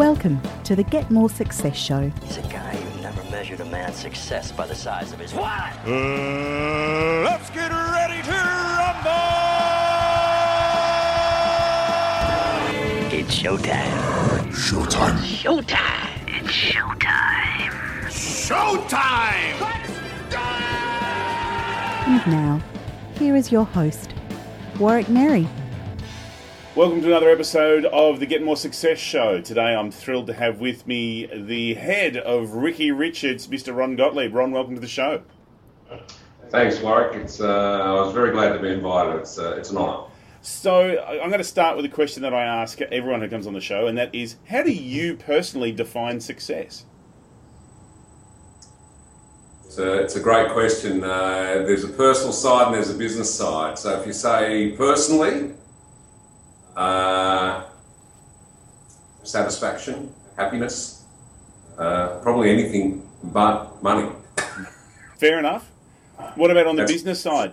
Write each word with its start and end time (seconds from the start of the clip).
Welcome 0.00 0.40
to 0.64 0.74
the 0.74 0.82
Get 0.82 1.10
More 1.10 1.28
Success 1.28 1.76
Show. 1.76 2.10
He's 2.22 2.38
a 2.38 2.42
guy 2.44 2.74
who 2.74 3.02
never 3.02 3.22
measured 3.24 3.60
a 3.60 3.66
man's 3.66 3.96
success 3.96 4.50
by 4.50 4.66
the 4.66 4.74
size 4.74 5.12
of 5.12 5.18
his 5.18 5.34
what? 5.34 5.52
Uh, 5.86 7.20
let's 7.22 7.50
get 7.50 7.70
ready 7.70 8.22
to 8.22 8.30
rumble! 8.30 9.10
It's 13.12 13.38
showtime. 13.38 14.48
Showtime. 14.54 15.18
Showtime. 15.18 16.28
It's 16.28 16.48
showtime. 16.48 17.70
Showtime! 18.08 19.60
And 22.06 22.26
now, 22.26 22.62
here 23.18 23.36
is 23.36 23.52
your 23.52 23.66
host, 23.66 24.14
Warwick 24.78 25.10
Merry. 25.10 25.46
Welcome 26.76 27.00
to 27.00 27.08
another 27.08 27.30
episode 27.30 27.84
of 27.86 28.20
the 28.20 28.26
Get 28.26 28.44
More 28.44 28.56
Success 28.56 28.96
Show. 28.96 29.40
Today 29.40 29.74
I'm 29.74 29.90
thrilled 29.90 30.28
to 30.28 30.32
have 30.32 30.60
with 30.60 30.86
me 30.86 31.26
the 31.26 31.74
head 31.74 32.16
of 32.16 32.52
Ricky 32.52 32.92
Richards, 32.92 33.48
Mr. 33.48 33.74
Ron 33.76 33.96
Gottlieb. 33.96 34.32
Ron, 34.32 34.52
welcome 34.52 34.76
to 34.76 34.80
the 34.80 34.86
show. 34.86 35.22
Thanks, 36.50 36.78
Warwick. 36.78 37.16
It's 37.16 37.40
uh, 37.40 37.80
I 37.80 37.90
was 37.94 38.14
very 38.14 38.30
glad 38.30 38.52
to 38.52 38.60
be 38.60 38.68
invited. 38.68 39.16
It's 39.16 39.36
uh, 39.36 39.56
it's 39.56 39.70
an 39.70 39.78
honour. 39.78 40.06
So 40.42 41.00
I'm 41.00 41.28
going 41.28 41.38
to 41.38 41.44
start 41.44 41.74
with 41.74 41.84
a 41.86 41.88
question 41.88 42.22
that 42.22 42.32
I 42.32 42.44
ask 42.44 42.80
everyone 42.80 43.20
who 43.20 43.28
comes 43.28 43.48
on 43.48 43.52
the 43.52 43.60
show, 43.60 43.88
and 43.88 43.98
that 43.98 44.14
is, 44.14 44.36
how 44.48 44.62
do 44.62 44.70
you 44.70 45.16
personally 45.16 45.72
define 45.72 46.20
success? 46.20 46.86
It's 49.64 49.78
a, 49.78 49.94
it's 49.94 50.14
a 50.14 50.20
great 50.20 50.52
question. 50.52 51.02
Uh, 51.02 51.64
there's 51.66 51.82
a 51.82 51.88
personal 51.88 52.32
side 52.32 52.66
and 52.66 52.76
there's 52.76 52.90
a 52.90 52.94
business 52.94 53.32
side. 53.34 53.76
So 53.76 54.00
if 54.00 54.06
you 54.06 54.12
say 54.12 54.70
personally, 54.76 55.54
uh, 56.80 57.62
satisfaction, 59.22 60.12
happiness, 60.36 61.04
uh, 61.78 62.18
probably 62.22 62.50
anything 62.50 63.06
but 63.22 63.82
money. 63.82 64.08
Fair 65.18 65.38
enough. 65.38 65.68
What 66.36 66.50
about 66.50 66.66
on 66.66 66.76
the 66.76 66.82
That's- 66.82 66.96
business 66.96 67.20
side? 67.20 67.52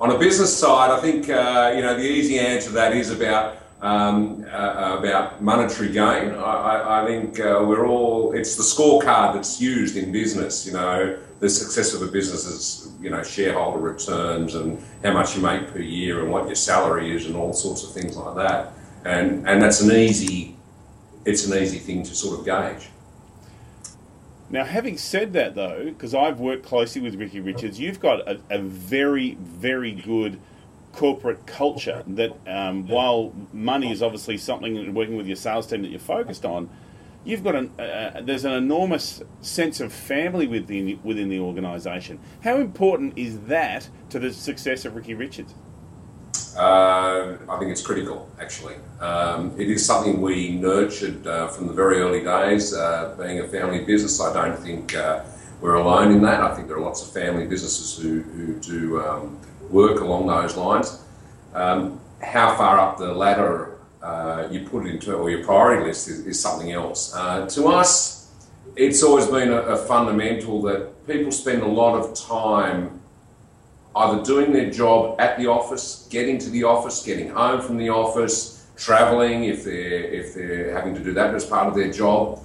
On 0.00 0.10
a 0.10 0.18
business 0.18 0.56
side, 0.56 0.90
I 0.90 1.00
think 1.00 1.28
uh, 1.28 1.72
you 1.76 1.80
know 1.82 1.94
the 1.94 2.02
easy 2.02 2.36
answer 2.40 2.68
to 2.68 2.74
that 2.74 2.96
is 2.96 3.12
about 3.12 3.58
um, 3.80 4.44
uh, 4.52 4.96
about 4.98 5.40
monetary 5.40 5.92
gain. 5.92 6.32
I, 6.34 6.52
I, 6.72 7.02
I 7.02 7.06
think 7.06 7.38
uh, 7.38 7.62
we're 7.64 7.86
all 7.86 8.32
it's 8.32 8.56
the 8.56 8.64
scorecard 8.64 9.34
that's 9.34 9.60
used 9.60 9.96
in 9.96 10.10
business. 10.10 10.66
You 10.66 10.72
know, 10.72 11.16
the 11.44 11.50
success 11.50 11.92
of 11.92 12.00
a 12.00 12.06
business 12.06 12.46
is 12.46 12.90
you 13.02 13.10
know 13.10 13.22
shareholder 13.22 13.78
returns 13.78 14.54
and 14.54 14.82
how 15.02 15.12
much 15.12 15.36
you 15.36 15.42
make 15.42 15.68
per 15.68 15.78
year 15.78 16.22
and 16.22 16.32
what 16.32 16.46
your 16.46 16.54
salary 16.54 17.14
is 17.14 17.26
and 17.26 17.36
all 17.36 17.52
sorts 17.52 17.84
of 17.84 17.92
things 17.92 18.16
like 18.16 18.34
that. 18.36 18.72
And 19.04 19.46
and 19.46 19.60
that's 19.60 19.82
an 19.82 19.92
easy 19.94 20.56
it's 21.26 21.46
an 21.46 21.62
easy 21.62 21.78
thing 21.78 22.02
to 22.04 22.14
sort 22.14 22.38
of 22.38 22.46
gauge. 22.46 22.88
Now, 24.48 24.64
having 24.64 24.96
said 24.96 25.32
that, 25.34 25.54
though, 25.54 25.84
because 25.84 26.14
I've 26.14 26.38
worked 26.38 26.64
closely 26.64 27.02
with 27.02 27.14
Ricky 27.16 27.40
Richards, 27.40 27.78
you've 27.80 27.98
got 27.98 28.20
a, 28.28 28.38
a 28.50 28.58
very, 28.58 29.34
very 29.40 29.92
good 29.92 30.38
corporate 30.92 31.44
culture 31.46 32.04
that, 32.06 32.32
um, 32.46 32.86
while 32.86 33.32
money 33.52 33.90
is 33.90 34.02
obviously 34.02 34.36
something 34.36 34.94
working 34.94 35.16
with 35.16 35.26
your 35.26 35.36
sales 35.36 35.66
team 35.66 35.82
that 35.82 35.88
you're 35.88 35.98
focused 35.98 36.44
on, 36.44 36.68
you've 37.24 37.42
got 37.42 37.54
an 37.54 37.80
uh, 37.80 38.20
there's 38.22 38.44
an 38.44 38.52
enormous 38.52 39.22
sense 39.40 39.80
of 39.80 39.92
family 39.92 40.46
within 40.46 41.00
within 41.02 41.28
the 41.28 41.40
organisation. 41.40 42.18
How 42.42 42.56
important 42.58 43.16
is 43.16 43.40
that 43.40 43.88
to 44.10 44.18
the 44.18 44.32
success 44.32 44.84
of 44.84 44.94
Ricky 44.94 45.14
Richards? 45.14 45.54
Uh, 46.56 47.36
I 47.48 47.58
think 47.58 47.72
it's 47.72 47.82
critical, 47.82 48.30
actually. 48.40 48.76
Um, 49.00 49.52
it 49.58 49.68
is 49.68 49.84
something 49.84 50.20
we 50.20 50.50
nurtured 50.50 51.26
uh, 51.26 51.48
from 51.48 51.66
the 51.66 51.72
very 51.72 51.98
early 51.98 52.22
days. 52.22 52.72
Uh, 52.72 53.14
being 53.18 53.40
a 53.40 53.48
family 53.48 53.84
business, 53.84 54.20
I 54.20 54.32
don't 54.32 54.56
think 54.56 54.94
uh, 54.94 55.24
we're 55.60 55.74
alone 55.74 56.12
in 56.12 56.22
that. 56.22 56.40
I 56.40 56.54
think 56.54 56.68
there 56.68 56.76
are 56.76 56.80
lots 56.80 57.02
of 57.02 57.12
family 57.12 57.46
businesses 57.46 58.00
who, 58.00 58.22
who 58.22 58.54
do 58.60 59.00
um, 59.00 59.40
work 59.68 60.00
along 60.00 60.28
those 60.28 60.56
lines. 60.56 61.02
Um, 61.54 62.00
how 62.22 62.56
far 62.56 62.78
up 62.78 62.98
the 62.98 63.12
ladder 63.12 63.73
uh, 64.04 64.48
you 64.50 64.60
put 64.68 64.86
it 64.86 64.94
into 64.94 65.14
or 65.14 65.30
your 65.30 65.42
priority 65.42 65.84
list 65.84 66.08
is, 66.08 66.26
is 66.26 66.38
something 66.38 66.72
else. 66.72 67.14
Uh, 67.14 67.46
to 67.46 67.68
us, 67.68 68.30
it's 68.76 69.02
always 69.02 69.26
been 69.26 69.50
a, 69.50 69.62
a 69.62 69.76
fundamental 69.76 70.60
that 70.62 71.06
people 71.06 71.32
spend 71.32 71.62
a 71.62 71.66
lot 71.66 71.98
of 71.98 72.14
time 72.14 73.00
either 73.96 74.22
doing 74.22 74.52
their 74.52 74.70
job 74.70 75.18
at 75.20 75.38
the 75.38 75.46
office, 75.46 76.06
getting 76.10 76.36
to 76.38 76.50
the 76.50 76.64
office, 76.64 77.02
getting 77.02 77.30
home 77.30 77.62
from 77.62 77.78
the 77.78 77.88
office, 77.88 78.66
travelling 78.76 79.44
if 79.44 79.64
they're 79.64 80.04
if 80.20 80.34
they're 80.34 80.74
having 80.74 80.94
to 80.94 81.02
do 81.02 81.14
that 81.14 81.34
as 81.34 81.46
part 81.46 81.66
of 81.66 81.74
their 81.74 81.90
job. 81.90 82.40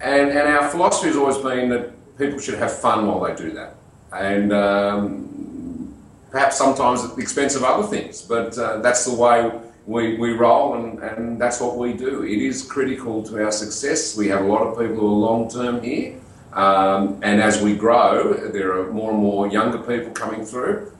And 0.00 0.30
and 0.30 0.46
our 0.48 0.68
philosophy 0.68 1.08
has 1.08 1.16
always 1.16 1.38
been 1.38 1.70
that 1.70 1.90
people 2.18 2.38
should 2.38 2.58
have 2.58 2.72
fun 2.72 3.06
while 3.06 3.20
they 3.20 3.34
do 3.34 3.50
that, 3.52 3.74
and 4.12 4.52
um, 4.52 5.94
perhaps 6.30 6.56
sometimes 6.56 7.02
at 7.02 7.16
the 7.16 7.22
expense 7.22 7.56
of 7.56 7.64
other 7.64 7.86
things. 7.88 8.22
But 8.22 8.56
uh, 8.56 8.78
that's 8.78 9.04
the 9.06 9.14
way 9.14 9.50
we, 9.90 10.16
we 10.18 10.32
roll, 10.34 10.74
and, 10.74 11.00
and 11.00 11.40
that's 11.40 11.60
what 11.60 11.76
we 11.76 11.92
do. 11.92 12.22
It 12.22 12.38
is 12.38 12.62
critical 12.62 13.24
to 13.24 13.44
our 13.44 13.50
success. 13.50 14.16
We 14.16 14.28
have 14.28 14.42
a 14.42 14.46
lot 14.46 14.62
of 14.62 14.78
people 14.78 14.96
who 14.96 15.06
are 15.06 15.18
long 15.30 15.50
term 15.50 15.82
here. 15.82 16.14
Um, 16.52 17.18
and 17.22 17.40
as 17.42 17.60
we 17.60 17.74
grow, 17.74 18.34
there 18.34 18.78
are 18.78 18.92
more 18.92 19.10
and 19.10 19.20
more 19.20 19.48
younger 19.48 19.78
people 19.78 20.12
coming 20.12 20.44
through. 20.44 20.92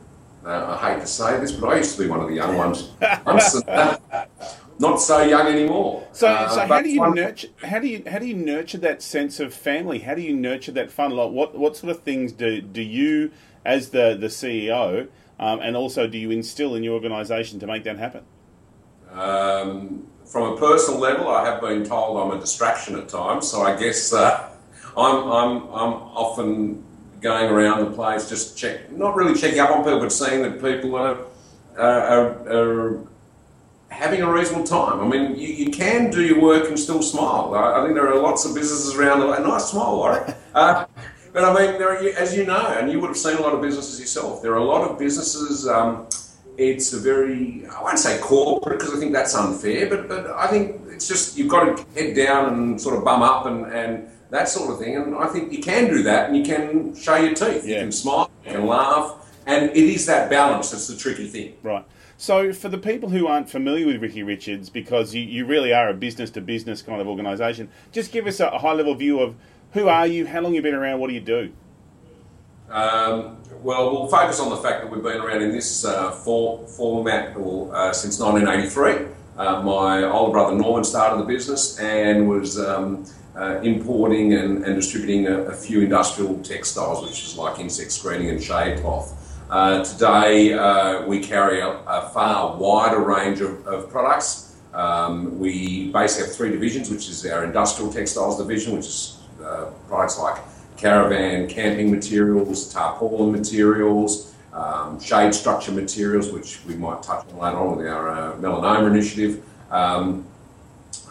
Uh, 0.44 0.76
I 0.80 0.94
hate 0.94 1.00
to 1.02 1.06
say 1.06 1.38
this, 1.38 1.52
but 1.52 1.68
I 1.68 1.76
used 1.76 1.96
to 1.96 2.02
be 2.02 2.08
one 2.08 2.20
of 2.20 2.28
the 2.28 2.34
young 2.34 2.56
ones. 2.56 2.90
I'm 3.00 3.38
not 4.80 4.96
so 4.96 5.22
young 5.22 5.46
anymore. 5.46 6.08
So, 6.12 6.26
Uh, 6.26 6.48
so 6.48 6.60
how 6.66 6.82
do 6.82 6.88
you 6.88 7.00
one- 7.00 7.14
nurture? 7.14 7.48
How 7.62 7.78
do 7.78 7.86
you 7.86 8.02
how 8.10 8.18
do 8.18 8.26
you 8.26 8.34
nurture 8.34 8.78
that 8.78 9.02
sense 9.02 9.38
of 9.38 9.54
family? 9.54 10.00
How 10.00 10.14
do 10.14 10.22
you 10.22 10.34
nurture 10.34 10.72
that 10.72 10.90
fun? 10.90 11.10
Like, 11.12 11.30
what 11.30 11.56
what 11.56 11.76
sort 11.76 11.90
of 11.94 12.02
things 12.02 12.32
do 12.32 12.60
do 12.60 12.82
you, 12.82 13.30
as 13.64 13.90
the 13.90 14.16
the 14.18 14.28
CEO, 14.28 15.08
um, 15.38 15.60
and 15.60 15.76
also 15.76 16.06
do 16.08 16.16
you 16.18 16.30
instill 16.30 16.74
in 16.74 16.82
your 16.82 16.94
organisation 16.94 17.60
to 17.60 17.66
make 17.66 17.84
that 17.84 17.98
happen? 17.98 18.22
Um, 19.12 20.06
from 20.24 20.52
a 20.52 20.56
personal 20.56 21.00
level, 21.00 21.28
I 21.28 21.44
have 21.44 21.60
been 21.60 21.84
told 21.84 22.16
I'm 22.16 22.36
a 22.36 22.40
distraction 22.40 22.96
at 22.96 23.08
times, 23.08 23.50
so 23.50 23.62
I 23.62 23.76
guess 23.76 24.12
uh, 24.12 24.50
I'm, 24.96 25.16
I'm, 25.16 25.62
I'm 25.64 25.92
often 26.14 26.84
going 27.20 27.50
around 27.50 27.84
the 27.84 27.90
place 27.90 28.28
just 28.28 28.56
check, 28.56 28.90
not 28.92 29.16
really 29.16 29.38
checking 29.38 29.58
up 29.58 29.70
on 29.70 29.82
people, 29.82 29.98
but 29.98 30.12
seeing 30.12 30.42
that 30.42 30.62
people 30.62 30.94
are, 30.96 31.18
are, 31.76 32.48
are, 32.48 33.06
having 33.88 34.22
a 34.22 34.32
reasonable 34.32 34.64
time. 34.64 35.00
I 35.00 35.06
mean, 35.06 35.36
you, 35.36 35.48
you 35.48 35.70
can 35.70 36.10
do 36.10 36.22
your 36.24 36.40
work 36.40 36.68
and 36.68 36.78
still 36.78 37.02
smile. 37.02 37.52
I, 37.54 37.80
I 37.80 37.82
think 37.82 37.96
there 37.96 38.08
are 38.08 38.20
lots 38.22 38.44
of 38.44 38.54
businesses 38.54 38.94
around 38.94 39.20
the 39.20 39.32
a 39.32 39.40
nice 39.40 39.70
smile, 39.70 39.96
Warwick. 39.96 40.36
Uh, 40.52 40.84
but 41.32 41.44
I 41.44 41.54
mean, 41.54 41.78
there 41.78 41.90
are, 41.90 42.08
as 42.18 42.36
you 42.36 42.44
know, 42.44 42.66
and 42.76 42.90
you 42.90 42.98
would 42.98 43.06
have 43.06 43.16
seen 43.16 43.36
a 43.36 43.40
lot 43.40 43.54
of 43.54 43.62
businesses 43.62 44.00
yourself, 44.00 44.42
there 44.42 44.52
are 44.52 44.58
a 44.58 44.64
lot 44.64 44.82
of 44.82 44.98
businesses. 44.98 45.68
Um, 45.68 46.08
it's 46.60 46.92
a 46.92 47.00
very, 47.00 47.66
I 47.66 47.82
won't 47.82 47.98
say 47.98 48.18
corporate 48.20 48.78
because 48.78 48.94
I 48.94 48.98
think 48.98 49.12
that's 49.12 49.34
unfair, 49.34 49.88
but, 49.88 50.08
but 50.08 50.30
I 50.30 50.46
think 50.48 50.80
it's 50.88 51.08
just 51.08 51.38
you've 51.38 51.48
got 51.48 51.76
to 51.76 51.84
head 51.94 52.14
down 52.14 52.52
and 52.52 52.80
sort 52.80 52.96
of 52.96 53.04
bum 53.04 53.22
up 53.22 53.46
and, 53.46 53.64
and 53.72 54.08
that 54.28 54.48
sort 54.48 54.70
of 54.70 54.78
thing. 54.78 54.96
And 54.96 55.14
I 55.14 55.26
think 55.26 55.52
you 55.52 55.62
can 55.62 55.88
do 55.88 56.02
that 56.02 56.28
and 56.28 56.36
you 56.36 56.44
can 56.44 56.94
show 56.94 57.16
your 57.16 57.34
teeth. 57.34 57.66
You 57.66 57.76
can 57.76 57.92
smile, 57.92 58.30
you 58.44 58.52
can 58.52 58.66
laugh. 58.66 59.16
And 59.46 59.70
it 59.70 59.76
is 59.76 60.04
that 60.06 60.28
balance 60.28 60.70
that's 60.70 60.86
the 60.86 60.96
tricky 60.96 61.26
thing. 61.26 61.56
Right. 61.62 61.84
So, 62.18 62.52
for 62.52 62.68
the 62.68 62.76
people 62.76 63.08
who 63.08 63.26
aren't 63.26 63.48
familiar 63.48 63.86
with 63.86 64.02
Ricky 64.02 64.22
Richards, 64.22 64.68
because 64.68 65.14
you, 65.14 65.22
you 65.22 65.46
really 65.46 65.72
are 65.72 65.88
a 65.88 65.94
business 65.94 66.30
to 66.32 66.42
business 66.42 66.82
kind 66.82 67.00
of 67.00 67.08
organisation, 67.08 67.70
just 67.92 68.12
give 68.12 68.26
us 68.26 68.40
a, 68.40 68.48
a 68.48 68.58
high 68.58 68.74
level 68.74 68.94
view 68.94 69.20
of 69.20 69.34
who 69.72 69.88
are 69.88 70.06
you, 70.06 70.26
how 70.26 70.40
long 70.40 70.54
you've 70.54 70.62
been 70.62 70.74
around, 70.74 71.00
what 71.00 71.08
do 71.08 71.14
you 71.14 71.20
do? 71.20 71.50
Um, 72.70 73.36
well, 73.62 73.90
we'll 73.92 74.06
focus 74.06 74.40
on 74.40 74.48
the 74.48 74.56
fact 74.56 74.82
that 74.82 74.90
we've 74.90 75.02
been 75.02 75.20
around 75.20 75.42
in 75.42 75.50
this 75.50 75.84
uh, 75.84 76.12
for, 76.12 76.66
format 76.66 77.36
or, 77.36 77.74
uh, 77.74 77.92
since 77.92 78.18
1983. 78.18 79.08
Uh, 79.36 79.62
my 79.62 80.04
older 80.04 80.32
brother 80.32 80.56
Norman 80.56 80.84
started 80.84 81.20
the 81.20 81.26
business 81.26 81.78
and 81.78 82.28
was 82.28 82.58
um, 82.58 83.04
uh, 83.36 83.60
importing 83.62 84.34
and, 84.34 84.64
and 84.64 84.76
distributing 84.76 85.26
a, 85.26 85.42
a 85.42 85.52
few 85.52 85.82
industrial 85.82 86.38
textiles, 86.42 87.04
which 87.04 87.24
is 87.24 87.36
like 87.36 87.58
insect 87.58 87.90
screening 87.90 88.30
and 88.30 88.42
shade 88.42 88.80
cloth. 88.80 89.16
Uh, 89.50 89.82
today, 89.82 90.52
uh, 90.52 91.04
we 91.06 91.18
carry 91.18 91.60
a, 91.60 91.68
a 91.68 92.08
far 92.14 92.56
wider 92.56 93.00
range 93.00 93.40
of, 93.40 93.66
of 93.66 93.90
products. 93.90 94.56
Um, 94.72 95.38
we 95.40 95.90
basically 95.90 96.28
have 96.28 96.36
three 96.36 96.50
divisions, 96.50 96.88
which 96.88 97.08
is 97.08 97.26
our 97.26 97.44
industrial 97.44 97.92
textiles 97.92 98.38
division, 98.38 98.76
which 98.76 98.86
is 98.86 99.16
products 99.88 100.18
like 100.18 100.36
caravan 100.80 101.46
camping 101.46 101.90
materials, 101.90 102.72
tarpaulin 102.72 103.30
materials, 103.30 104.34
um, 104.52 104.98
shade 104.98 105.34
structure 105.34 105.72
materials, 105.72 106.32
which 106.32 106.60
we 106.66 106.74
might 106.74 107.02
touch 107.02 107.26
on 107.32 107.38
later 107.38 107.58
on 107.58 107.76
with 107.76 107.86
our 107.86 108.08
uh, 108.08 108.36
melanoma 108.36 108.90
initiative. 108.90 109.44
Um, 109.70 110.26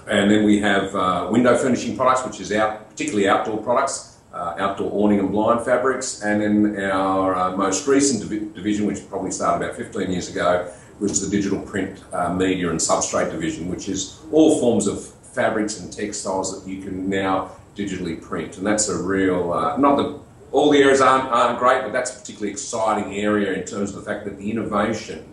and 0.07 0.30
then 0.31 0.44
we 0.44 0.60
have 0.60 0.95
uh, 0.95 1.30
window 1.31 1.56
furnishing 1.56 1.95
products, 1.95 2.25
which 2.25 2.39
is 2.42 2.51
out, 2.51 2.89
particularly 2.89 3.30
outdoor 3.30 3.62
products, 3.62 4.18
uh, 4.33 4.56
outdoor 4.57 4.92
awning 4.92 5.19
and 5.19 5.31
blind 5.31 5.63
fabrics. 5.63 6.24
And 6.24 6.42
then 6.42 6.92
our 6.92 7.36
uh, 7.36 7.56
most 7.56 7.88
recent 7.88 8.27
divi- 8.27 8.51
division, 8.54 8.88
which 8.88 9.07
probably 9.07 9.31
started 9.31 9.63
about 9.63 9.77
15 9.77 10.12
years 10.12 10.30
ago, 10.30 10.71
was 11.00 11.21
the 11.21 11.30
digital 11.30 11.62
print 11.62 12.04
uh, 12.12 12.33
media 12.33 12.71
and 12.71 12.80
substrate 12.80 13.31
division, 13.31 13.69
which 13.69 13.88
is 13.88 14.19
all 14.31 14.60
forms 14.60 14.88
of 14.88 15.06
fabrics 15.06 15.80
and 15.80 15.94
textiles 15.94 16.60
that 16.60 16.69
you 16.69 16.81
can 16.81 17.07
now 17.07 17.51
digitally 17.79 18.21
print, 18.21 18.57
and 18.57 18.65
that's 18.65 18.89
a 18.89 18.97
real 18.97 19.53
uh, 19.53 19.77
not 19.77 19.97
that 19.97 20.19
all 20.51 20.71
the 20.71 20.79
areas 20.79 20.99
aren't, 20.99 21.29
aren't 21.29 21.59
great, 21.59 21.83
but 21.83 21.93
that's 21.93 22.15
a 22.15 22.19
particularly 22.19 22.51
exciting 22.51 23.15
area 23.15 23.53
in 23.53 23.65
terms 23.65 23.91
of 23.91 23.97
the 23.97 24.01
fact 24.01 24.25
that 24.25 24.37
the 24.37 24.49
innovation 24.49 25.31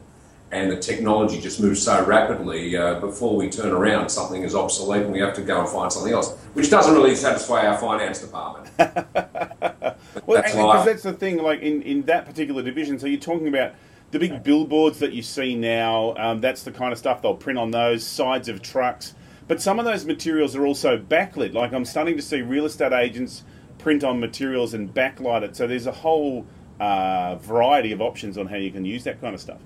and 0.53 0.71
the 0.71 0.77
technology 0.77 1.41
just 1.41 1.61
moves 1.61 1.83
so 1.83 2.05
rapidly. 2.05 2.77
Uh, 2.77 3.01
before 3.01 3.35
we 3.35 3.49
turn 3.49 3.73
around, 3.73 4.09
something 4.09 4.43
is 4.43 4.55
obsolete, 4.55 5.03
and 5.03 5.13
we 5.13 5.19
have 5.19 5.35
to 5.35 5.43
go 5.43 5.61
and 5.61 5.69
find 5.69 5.93
something 5.93 6.13
else, 6.13 6.37
which 6.55 6.71
doesn't 6.71 6.95
really 6.95 7.17
satisfy 7.17 7.67
our 7.67 7.79
finance 7.79 8.21
department. 8.21 8.71
Well, 10.27 10.43
That's 10.43 10.55
that's 10.85 11.03
the 11.03 11.13
thing. 11.13 11.39
Like 11.39 11.61
in, 11.61 11.83
in 11.83 12.03
that 12.03 12.27
particular 12.27 12.63
division, 12.63 12.99
so 12.99 13.07
you're 13.07 13.21
talking 13.21 13.49
about 13.49 13.75
the 14.11 14.19
big 14.19 14.43
billboards 14.43 14.99
that 14.99 15.13
you 15.13 15.23
see 15.23 15.55
now. 15.55 16.15
Um, 16.17 16.41
that's 16.41 16.63
the 16.63 16.73
kind 16.73 16.93
of 16.93 16.99
stuff 16.99 17.23
they'll 17.23 17.35
print 17.35 17.59
on 17.59 17.71
those 17.71 18.05
sides 18.05 18.49
of 18.49 18.63
trucks. 18.63 19.15
But 19.49 19.63
some 19.63 19.79
of 19.79 19.85
those 19.85 20.05
materials 20.05 20.57
are 20.57 20.67
also 20.67 20.99
backlit. 20.99 21.55
Like 21.55 21.73
I'm 21.73 21.85
starting 21.85 22.17
to 22.17 22.23
see 22.23 22.43
real 22.43 22.67
estate 22.67 22.93
agents 22.93 23.45
print 23.79 24.03
on 24.03 24.19
materials 24.19 24.75
and 24.75 24.93
backlight 24.93 25.43
it. 25.43 25.57
So 25.57 25.67
there's 25.67 25.87
a 25.87 25.93
whole 25.93 26.47
uh, 26.81 27.37
variety 27.37 27.93
of 27.93 28.01
options 28.01 28.37
on 28.39 28.47
how 28.47 28.57
you 28.57 28.71
can 28.71 28.85
use 28.85 29.05
that 29.05 29.21
kind 29.21 29.35
of 29.35 29.41
stuff. 29.41 29.61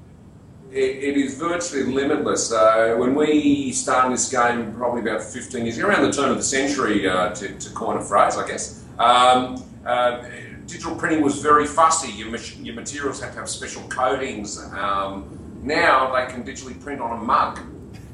It, 0.71 0.77
it 1.03 1.17
is 1.17 1.37
virtually 1.37 1.85
limitless. 1.85 2.53
Uh, 2.53 2.95
when 2.97 3.15
we 3.15 3.73
started 3.73 4.13
this 4.13 4.31
game, 4.31 4.73
probably 4.75 5.01
about 5.01 5.23
15 5.23 5.65
years 5.65 5.79
ago, 5.79 5.89
around 5.89 6.03
the 6.03 6.13
turn 6.13 6.31
of 6.31 6.37
the 6.37 6.43
century, 6.43 7.09
uh, 7.09 7.31
to, 7.31 7.59
to 7.59 7.71
coin 7.71 7.97
a 7.97 8.05
phrase, 8.05 8.37
I 8.37 8.47
guess, 8.47 8.85
um, 8.99 9.65
uh, 9.85 10.23
digital 10.67 10.95
printing 10.95 11.23
was 11.23 11.43
very 11.43 11.67
fussy. 11.67 12.13
Your, 12.13 12.29
your 12.37 12.75
materials 12.75 13.21
had 13.21 13.33
to 13.33 13.41
have 13.41 13.49
special 13.49 13.83
coatings. 13.89 14.63
Um, 14.73 15.37
now 15.63 16.15
they 16.15 16.33
can 16.33 16.45
digitally 16.45 16.81
print 16.81 17.01
on 17.01 17.19
a 17.19 17.23
mug. 17.23 17.61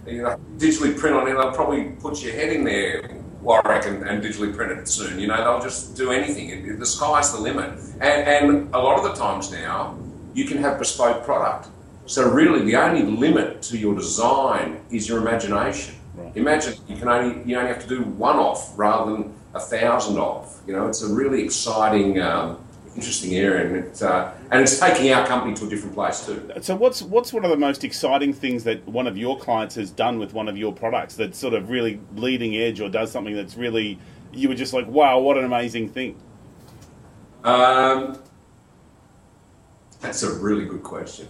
You 0.06 0.22
know, 0.22 0.36
digitally 0.56 0.96
print 0.96 1.16
on 1.16 1.26
it, 1.28 1.34
they'll 1.34 1.52
probably 1.52 1.84
put 2.00 2.22
your 2.22 2.32
head 2.32 2.52
in 2.52 2.64
there, 2.64 3.02
Warwick, 3.42 3.86
and, 3.86 4.02
and 4.06 4.22
digitally 4.22 4.54
print 4.54 4.72
it 4.72 4.88
soon. 4.88 5.18
You 5.18 5.26
know, 5.26 5.36
they'll 5.36 5.60
just 5.60 5.96
do 5.96 6.12
anything. 6.12 6.50
It, 6.50 6.64
it- 6.64 6.78
the 6.78 6.86
sky's 6.86 7.32
the 7.32 7.40
limit. 7.40 7.70
And, 8.00 8.02
and 8.50 8.74
a 8.74 8.78
lot 8.78 8.98
of 8.98 9.04
the 9.04 9.14
times 9.14 9.50
now, 9.50 9.98
you 10.34 10.44
can 10.44 10.58
have 10.58 10.78
bespoke 10.78 11.24
product. 11.24 11.68
So 12.06 12.28
really, 12.30 12.64
the 12.64 12.76
only 12.76 13.02
limit 13.02 13.62
to 13.62 13.76
your 13.78 13.94
design 13.94 14.80
is 14.90 15.08
your 15.08 15.18
imagination. 15.18 15.96
Right. 16.14 16.36
Imagine 16.36 16.74
you 16.88 16.96
can 16.96 17.08
only 17.08 17.42
you 17.44 17.56
only 17.58 17.68
have 17.68 17.82
to 17.82 17.88
do 17.88 18.02
one 18.02 18.36
off 18.36 18.72
rather 18.78 19.10
than 19.12 19.34
a 19.54 19.60
thousand 19.60 20.18
off. 20.18 20.60
You 20.66 20.74
know, 20.74 20.86
it's 20.86 21.02
a 21.02 21.12
really 21.12 21.42
exciting, 21.42 22.20
um, 22.20 22.58
interesting 22.96 23.34
area, 23.34 23.66
and 23.66 23.76
it, 23.76 24.02
uh, 24.02 24.32
and 24.50 24.62
it's 24.62 24.80
taking 24.80 25.12
our 25.12 25.26
company 25.26 25.54
to 25.54 25.66
a 25.66 25.68
different 25.68 25.94
place 25.94 26.26
too. 26.26 26.50
So 26.62 26.74
what's 26.74 27.02
what's 27.02 27.32
one 27.32 27.44
of 27.44 27.50
the 27.50 27.56
most 27.56 27.84
exciting 27.84 28.32
things 28.32 28.64
that 28.64 28.86
one 28.88 29.06
of 29.06 29.16
your 29.16 29.38
clients 29.38 29.74
has 29.76 29.90
done 29.90 30.18
with 30.18 30.32
one 30.32 30.48
of 30.48 30.56
your 30.56 30.72
products 30.72 31.14
that's 31.14 31.38
sort 31.38 31.54
of 31.54 31.70
really 31.70 32.00
leading 32.14 32.56
edge 32.56 32.80
or 32.80 32.88
does 32.88 33.12
something 33.12 33.34
that's 33.34 33.56
really 33.56 33.98
you 34.32 34.48
were 34.48 34.54
just 34.54 34.72
like, 34.72 34.86
wow, 34.86 35.18
what 35.18 35.36
an 35.36 35.44
amazing 35.44 35.88
thing. 35.88 36.20
Um, 37.44 38.18
that's 40.00 40.22
a 40.22 40.34
really 40.34 40.64
good 40.66 40.82
question. 40.82 41.28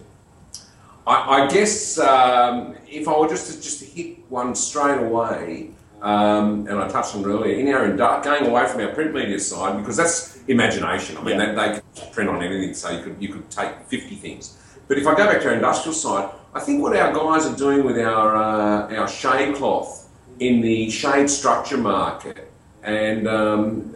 I, 1.05 1.43
I 1.43 1.47
guess 1.47 1.97
um, 1.99 2.75
if 2.87 3.07
I 3.07 3.17
were 3.17 3.29
just 3.29 3.51
to, 3.51 3.61
just 3.61 3.79
to 3.79 3.85
hit 3.85 4.29
one 4.29 4.55
straight 4.55 4.99
away, 4.99 5.71
um, 6.01 6.67
and 6.67 6.79
I 6.79 6.87
touched 6.87 7.15
on 7.15 7.21
it 7.21 7.27
earlier, 7.27 7.55
in 7.55 7.67
our 7.69 8.21
going 8.21 8.45
away 8.45 8.67
from 8.67 8.81
our 8.81 8.93
print 8.93 9.13
media 9.13 9.39
side 9.39 9.77
because 9.77 9.97
that's 9.97 10.36
imagination. 10.47 11.17
I 11.17 11.23
mean, 11.23 11.39
Yeah. 11.39 11.53
they, 11.53 11.55
they 11.73 11.79
can 11.79 12.11
print 12.13 12.29
on 12.29 12.41
anything, 12.43 12.73
so 12.73 12.89
you 12.89 13.03
could 13.03 13.15
you 13.19 13.29
could 13.29 13.49
take 13.49 13.71
fifty 13.87 14.15
things. 14.15 14.57
But 14.87 14.97
if 14.97 15.05
I 15.05 15.15
go 15.15 15.25
back 15.25 15.41
to 15.41 15.47
our 15.49 15.53
industrial 15.55 15.93
side, 15.93 16.29
I 16.53 16.59
think 16.59 16.81
what 16.81 16.95
our 16.95 17.11
guys 17.13 17.45
are 17.45 17.55
doing 17.55 17.83
with 17.83 17.97
our 17.99 18.35
uh, 18.35 18.95
our 18.99 19.07
shade 19.07 19.55
cloth 19.55 20.09
in 20.39 20.61
the 20.61 20.89
shade 20.89 21.29
structure 21.29 21.77
market 21.77 22.51
and 22.83 23.27
um, 23.27 23.95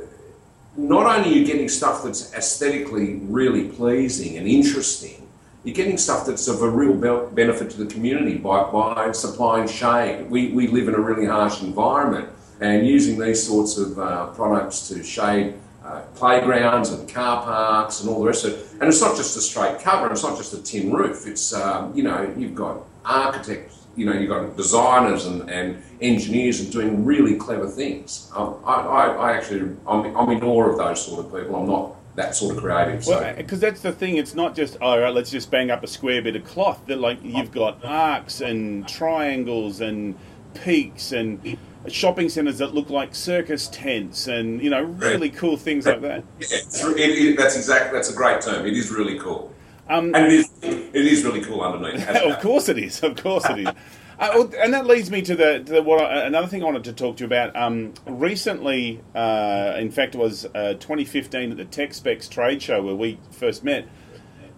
not 0.75 1.06
only 1.06 1.30
are 1.30 1.33
you 1.39 1.45
getting 1.45 1.69
stuff 1.69 2.03
that's 2.03 2.33
aesthetically 2.33 3.15
really 3.24 3.68
pleasing 3.69 4.38
and 4.38 4.47
interesting, 4.47 5.27
you're 5.63 5.75
getting 5.75 5.97
stuff 5.97 6.25
that's 6.25 6.47
of 6.47 6.62
a 6.62 6.69
real 6.69 6.94
be- 6.94 7.36
benefit 7.36 7.69
to 7.71 7.83
the 7.83 7.86
community 7.94 8.36
by, 8.38 8.63
by 8.71 9.12
supplying 9.12 9.68
shade. 9.68 10.30
We, 10.30 10.51
we 10.51 10.68
live 10.68 10.88
in 10.88 10.95
a 10.95 11.00
really 11.00 11.25
harsh 11.25 11.62
environment, 11.62 12.30
and 12.59 12.86
using 12.88 13.19
these 13.19 13.45
sorts 13.45 13.77
of 13.77 14.00
uh, 14.00 14.27
products 14.27 14.88
to 14.89 15.04
shade 15.04 15.54
uh, 15.91 16.01
playgrounds 16.15 16.91
and 16.91 17.07
car 17.09 17.43
parks 17.43 18.01
and 18.01 18.09
all 18.09 18.21
the 18.21 18.27
rest 18.27 18.45
of 18.45 18.53
it. 18.53 18.71
And 18.79 18.83
it's 18.83 19.01
not 19.01 19.17
just 19.17 19.35
a 19.35 19.41
straight 19.41 19.79
cover, 19.79 20.11
it's 20.11 20.23
not 20.23 20.38
just 20.38 20.53
a 20.53 20.61
tin 20.61 20.91
roof. 20.91 21.27
It's, 21.27 21.53
um, 21.53 21.93
you 21.95 22.03
know, 22.03 22.33
you've 22.38 22.55
got 22.55 22.85
architects, 23.03 23.88
you 23.95 24.05
know, 24.05 24.13
you've 24.13 24.29
got 24.29 24.55
designers 24.55 25.25
and, 25.25 25.49
and 25.49 25.81
engineers 25.99 26.61
and 26.61 26.71
doing 26.71 27.03
really 27.03 27.35
clever 27.35 27.67
things. 27.67 28.31
Um, 28.35 28.55
I, 28.65 28.73
I, 28.73 29.07
I 29.07 29.33
actually, 29.33 29.75
I'm, 29.88 30.15
I'm 30.15 30.29
in 30.29 30.43
awe 30.43 30.69
of 30.69 30.77
those 30.77 31.05
sort 31.05 31.25
of 31.25 31.33
people. 31.33 31.55
I'm 31.55 31.67
not 31.67 31.95
that 32.15 32.35
sort 32.35 32.55
of 32.55 32.61
creative. 32.61 33.03
So. 33.03 33.19
Well, 33.19 33.35
because 33.35 33.59
that's 33.59 33.81
the 33.81 33.91
thing. 33.91 34.17
It's 34.17 34.35
not 34.35 34.55
just 34.55 34.77
oh, 34.81 34.99
right, 34.99 35.13
let's 35.13 35.31
just 35.31 35.49
bang 35.49 35.71
up 35.71 35.83
a 35.83 35.87
square 35.87 36.21
bit 36.21 36.35
of 36.35 36.44
cloth. 36.44 36.85
That 36.87 36.99
like 36.99 37.19
you've 37.23 37.51
got 37.51 37.83
arcs 37.85 38.41
and 38.41 38.87
triangles 38.87 39.81
and 39.81 40.15
peaks 40.53 41.12
and 41.12 41.57
shopping 41.88 42.30
centres 42.30 42.59
that 42.59 42.74
look 42.74 42.89
like 42.89 43.15
circus 43.15 43.68
tents 43.68 44.27
and 44.27 44.62
you 44.62 44.69
know 44.69 44.83
really 44.83 45.30
cool 45.30 45.57
things 45.57 45.86
like 45.86 46.01
that. 46.01 46.24
Yeah, 46.39 46.57
it, 46.92 46.98
it, 46.98 47.38
that's 47.38 47.56
exactly 47.56 47.98
that's 47.98 48.12
a 48.12 48.15
great 48.15 48.42
term. 48.42 48.65
It 48.65 48.74
is 48.74 48.92
really 48.92 49.18
cool, 49.19 49.53
Um, 49.89 50.13
and 50.15 50.27
it 50.27 50.31
is 50.31 50.50
it 50.62 50.95
is 50.95 51.24
really 51.24 51.42
cool 51.42 51.62
underneath. 51.62 52.07
of 52.09 52.39
course 52.42 52.69
it 52.69 52.77
is. 52.77 53.01
Of 53.03 53.15
course 53.21 53.50
it 53.50 53.59
is. 53.59 53.68
Uh, 54.21 54.48
and 54.59 54.71
that 54.71 54.86
leads 54.86 55.09
me 55.09 55.19
to 55.19 55.36
the, 55.36 55.63
to 55.63 55.74
the 55.74 55.81
what 55.81 56.00
I, 56.00 56.27
another 56.27 56.45
thing 56.45 56.62
I 56.62 56.65
wanted 56.65 56.83
to 56.83 56.94
talk 56.94 57.18
to 57.18 57.21
you 57.21 57.25
about. 57.25 57.56
Um, 57.56 57.95
recently, 58.06 59.01
uh, 59.15 59.74
in 59.80 59.89
fact, 59.89 60.13
it 60.13 60.19
was 60.19 60.45
uh, 60.54 60.75
2015 60.75 61.50
at 61.50 61.57
the 61.57 61.65
Tech 61.65 61.92
Specs 61.95 62.30
trade 62.30 62.62
show 62.62 62.83
where 62.83 62.94
we 62.94 63.18
first 63.31 63.63
met. 63.63 63.88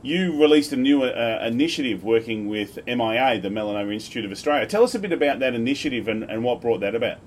You 0.03 0.37
released 0.37 0.73
a 0.73 0.75
new 0.75 1.05
uh, 1.05 1.39
initiative 1.47 2.03
working 2.03 2.49
with 2.49 2.77
MIA, 2.85 3.39
the 3.39 3.47
Melanoma 3.47 3.93
Institute 3.93 4.25
of 4.25 4.31
Australia. 4.31 4.67
Tell 4.67 4.83
us 4.83 4.93
a 4.93 4.99
bit 4.99 5.13
about 5.13 5.39
that 5.39 5.53
initiative 5.53 6.09
and, 6.09 6.25
and 6.25 6.43
what 6.43 6.59
brought 6.59 6.81
that 6.81 6.93
about. 6.93 7.19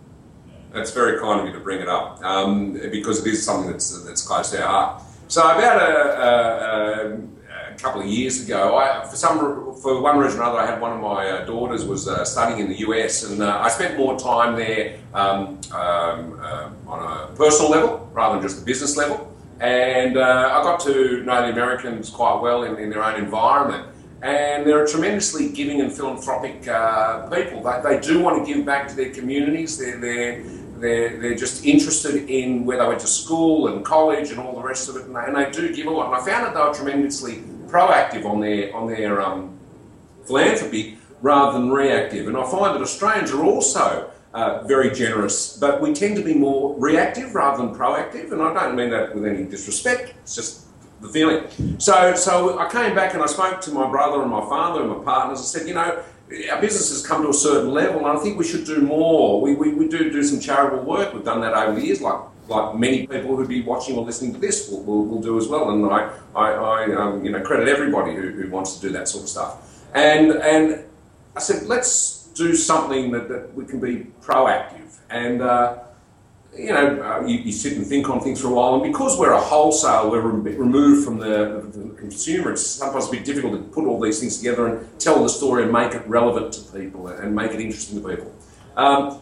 That's 0.75 0.93
very 0.93 1.19
kind 1.19 1.40
of 1.40 1.46
you 1.46 1.55
to 1.55 1.61
bring 1.61 1.81
it 1.81 1.88
up 1.88 2.23
um, 2.23 2.75
because 2.75 3.25
it 3.25 3.31
is 3.32 3.43
something 3.43 3.70
that's 3.70 4.05
that's 4.05 4.20
close 4.20 4.50
to 4.50 4.62
our 4.62 4.69
heart. 4.69 5.02
So 5.28 5.40
about 5.40 5.81
a, 5.81 6.23
a, 6.23 7.14
a, 7.14 7.73
a 7.73 7.78
couple 7.78 8.02
of 8.02 8.08
years 8.08 8.44
ago, 8.44 8.76
I, 8.76 9.06
for 9.06 9.17
some 9.17 9.38
for 9.76 10.02
one 10.02 10.19
reason 10.19 10.38
or 10.38 10.43
another, 10.43 10.58
I 10.58 10.67
had 10.67 10.78
one 10.78 10.93
of 10.93 11.00
my 11.00 11.31
uh, 11.31 11.46
daughters 11.46 11.87
was 11.87 12.06
uh, 12.06 12.26
studying 12.26 12.61
in 12.61 12.69
the 12.69 12.81
US, 12.81 13.25
and 13.25 13.43
uh, 13.43 13.58
I 13.58 13.70
spent 13.70 13.97
more 13.97 14.18
time 14.18 14.54
there 14.54 14.99
um, 15.14 15.61
um, 15.73 16.38
uh, 16.42 16.68
on 16.87 17.30
a 17.30 17.35
personal 17.37 17.71
level 17.71 18.11
rather 18.12 18.35
than 18.35 18.47
just 18.47 18.61
a 18.61 18.64
business 18.66 18.99
level. 18.99 19.25
And 19.61 20.17
uh, 20.19 20.51
I 20.53 20.63
got 20.63 20.81
to 20.81 21.23
know 21.25 21.43
the 21.43 21.53
Americans 21.53 22.11
quite 22.11 22.41
well 22.41 22.65
in, 22.65 22.77
in 22.77 22.91
their 22.91 23.03
own 23.03 23.15
environment. 23.23 23.89
And 24.23 24.67
they're 24.67 24.85
a 24.85 24.89
tremendously 24.89 25.51
giving 25.51 25.81
and 25.81 25.93
philanthropic 25.93 26.67
uh, 26.69 27.29
people. 27.29 27.63
They, 27.63 27.81
they 27.83 28.01
do 28.01 28.21
want 28.21 28.45
to 28.45 28.55
give 28.55 28.65
back 28.67 28.89
to 28.89 28.95
their 28.95 29.11
communities. 29.11 29.79
They're, 29.79 29.99
they're, 29.99 30.43
they're, 30.79 31.21
they're 31.21 31.35
just 31.35 31.65
interested 31.65 32.29
in 32.29 32.65
where 32.65 32.79
they 32.79 32.87
went 32.87 33.01
to 33.01 33.07
school 33.07 33.69
and 33.69 33.85
college 33.85 34.31
and 34.31 34.39
all 34.39 34.55
the 34.55 34.63
rest 34.63 34.89
of 34.89 34.97
it, 34.97 35.05
and 35.05 35.17
they, 35.17 35.21
and 35.21 35.37
they 35.37 35.51
do 35.51 35.75
give 35.75 35.87
a 35.87 35.91
lot. 35.91 36.07
And 36.07 36.15
I 36.17 36.25
found 36.25 36.47
that 36.47 36.55
they 36.55 36.61
were 36.61 36.75
tremendously 36.75 37.43
proactive 37.67 38.25
on 38.25 38.41
their 38.41 38.75
on 38.75 38.87
their 38.87 39.21
um, 39.21 39.59
philanthropy 40.27 40.99
rather 41.23 41.59
than 41.59 41.71
reactive. 41.71 42.29
And 42.29 42.37
I 42.37 42.51
find 42.51 42.75
that 42.75 42.83
Australians 42.83 43.33
are 43.33 43.43
also 43.43 44.11
uh, 44.37 44.62
very 44.64 44.90
generous, 44.90 45.57
but 45.57 45.81
we 45.81 45.95
tend 45.95 46.14
to 46.16 46.23
be 46.23 46.35
more 46.35 46.78
reactive 46.78 47.35
rather 47.35 47.57
than 47.64 47.75
proactive. 47.75 48.33
And 48.33 48.43
I 48.43 48.52
don't 48.52 48.76
mean 48.76 48.90
that 48.90 49.14
with 49.14 49.25
any 49.25 49.45
disrespect. 49.45 50.12
It's 50.23 50.35
just 50.35 50.66
the 51.00 51.09
feeling. 51.09 51.40
So, 51.78 52.14
so 52.14 52.59
I 52.59 52.69
came 52.71 52.95
back 52.95 53.14
and 53.14 53.23
I 53.23 53.26
spoke 53.26 53.62
to 53.62 53.71
my 53.71 53.88
brother 53.90 54.21
and 54.21 54.31
my 54.31 54.43
father 54.43 54.83
and 54.83 54.90
my 54.90 55.02
partners. 55.02 55.40
I 55.40 55.45
said, 55.45 55.66
you 55.66 55.73
know, 55.73 56.02
our 56.52 56.61
business 56.61 56.90
has 56.90 57.07
come 57.07 57.23
to 57.23 57.31
a 57.31 57.35
certain 57.35 57.71
level, 57.71 58.07
and 58.07 58.19
I 58.19 58.21
think 58.23 58.37
we 58.38 58.45
should 58.45 58.66
do 58.66 58.83
more. 58.83 59.40
We, 59.40 59.55
we, 59.55 59.73
we 59.73 59.88
do 59.88 60.11
do 60.11 60.23
some 60.23 60.38
charitable 60.38 60.85
work. 60.85 61.14
We've 61.14 61.25
done 61.25 61.40
that 61.40 61.55
over 61.55 61.78
the 61.78 61.87
years, 61.87 62.02
like 62.02 62.21
like 62.49 62.76
many 62.76 63.07
people 63.09 63.37
who'd 63.37 63.49
be 63.49 63.62
watching 63.62 63.97
or 63.97 64.05
listening 64.05 64.33
to 64.33 64.38
this 64.38 64.69
will, 64.69 64.83
will, 64.85 65.05
will 65.05 65.21
do 65.21 65.37
as 65.37 65.49
well. 65.49 65.71
And 65.71 65.85
I, 65.85 66.12
I, 66.33 66.52
I 66.52 66.95
um, 66.95 67.25
you 67.25 67.33
know, 67.33 67.40
credit 67.40 67.66
everybody 67.66 68.14
who, 68.14 68.31
who 68.31 68.49
wants 68.50 68.76
to 68.76 68.81
do 68.87 68.93
that 68.93 69.09
sort 69.09 69.25
of 69.25 69.31
stuff. 69.31 69.52
And 69.95 70.31
and 70.33 70.85
I 71.35 71.40
said, 71.40 71.66
let's 71.66 72.15
do 72.37 72.55
something 72.55 73.11
that, 73.12 73.28
that 73.28 73.55
we 73.55 73.64
can 73.64 73.81
be 73.81 74.07
proactive. 74.21 74.99
And 75.11 75.40
uh, 75.43 75.78
you 76.57 76.73
know, 76.73 77.02
uh, 77.02 77.26
you, 77.26 77.38
you 77.38 77.52
sit 77.52 77.75
and 77.75 77.87
think 77.87 78.09
on 78.09 78.21
things 78.21 78.40
for 78.40 78.49
a 78.49 78.50
while, 78.50 78.75
and 78.75 78.83
because 78.83 79.19
we're 79.19 79.33
a 79.33 79.40
wholesale, 79.40 80.11
we're 80.11 80.21
rem- 80.21 80.45
removed 80.45 81.05
from 81.05 81.19
the, 81.19 81.66
the 81.73 81.95
consumer. 81.97 82.52
It's 82.52 82.66
sometimes 82.66 83.09
a 83.09 83.11
bit 83.11 83.25
difficult 83.25 83.52
to 83.55 83.59
put 83.75 83.85
all 83.85 84.00
these 84.00 84.21
things 84.21 84.38
together 84.38 84.66
and 84.66 85.00
tell 85.00 85.23
the 85.23 85.28
story 85.28 85.64
and 85.64 85.73
make 85.73 85.95
it 85.95 86.07
relevant 86.07 86.52
to 86.55 86.78
people 86.78 87.09
and 87.09 87.35
make 87.35 87.52
it 87.52 87.61
interesting 87.61 88.02
to 88.02 88.09
people. 88.09 88.35
Um, 88.76 89.21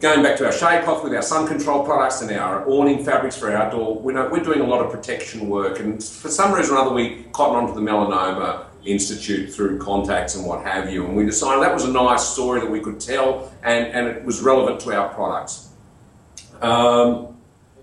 going 0.00 0.22
back 0.22 0.36
to 0.38 0.46
our 0.46 0.52
shade 0.52 0.84
cloth 0.84 1.04
with 1.04 1.14
our 1.14 1.22
sun 1.22 1.46
control 1.46 1.84
products 1.84 2.22
and 2.22 2.30
our 2.32 2.66
awning 2.68 3.04
fabrics 3.04 3.36
for 3.36 3.52
outdoor, 3.52 3.98
we 3.98 4.14
know, 4.14 4.28
we're 4.30 4.42
doing 4.42 4.60
a 4.60 4.66
lot 4.66 4.84
of 4.84 4.90
protection 4.90 5.48
work, 5.48 5.80
and 5.80 6.02
for 6.02 6.30
some 6.30 6.52
reason 6.52 6.76
or 6.76 6.78
other, 6.78 6.92
we 6.92 7.24
cotton 7.32 7.56
onto 7.56 7.74
the 7.74 7.80
melanoma 7.80 8.66
Institute 8.84 9.52
through 9.52 9.78
contacts 9.78 10.34
and 10.34 10.46
what 10.46 10.64
have 10.64 10.92
you. 10.92 11.04
And 11.04 11.16
we 11.16 11.24
decided 11.24 11.62
that 11.62 11.72
was 11.72 11.84
a 11.84 11.92
nice 11.92 12.22
story 12.26 12.60
that 12.60 12.70
we 12.70 12.80
could 12.80 13.00
tell 13.00 13.52
and, 13.62 13.86
and 13.86 14.06
it 14.06 14.24
was 14.24 14.40
relevant 14.40 14.80
to 14.80 14.92
our 14.92 15.08
products. 15.14 15.70
Um, 16.60 17.36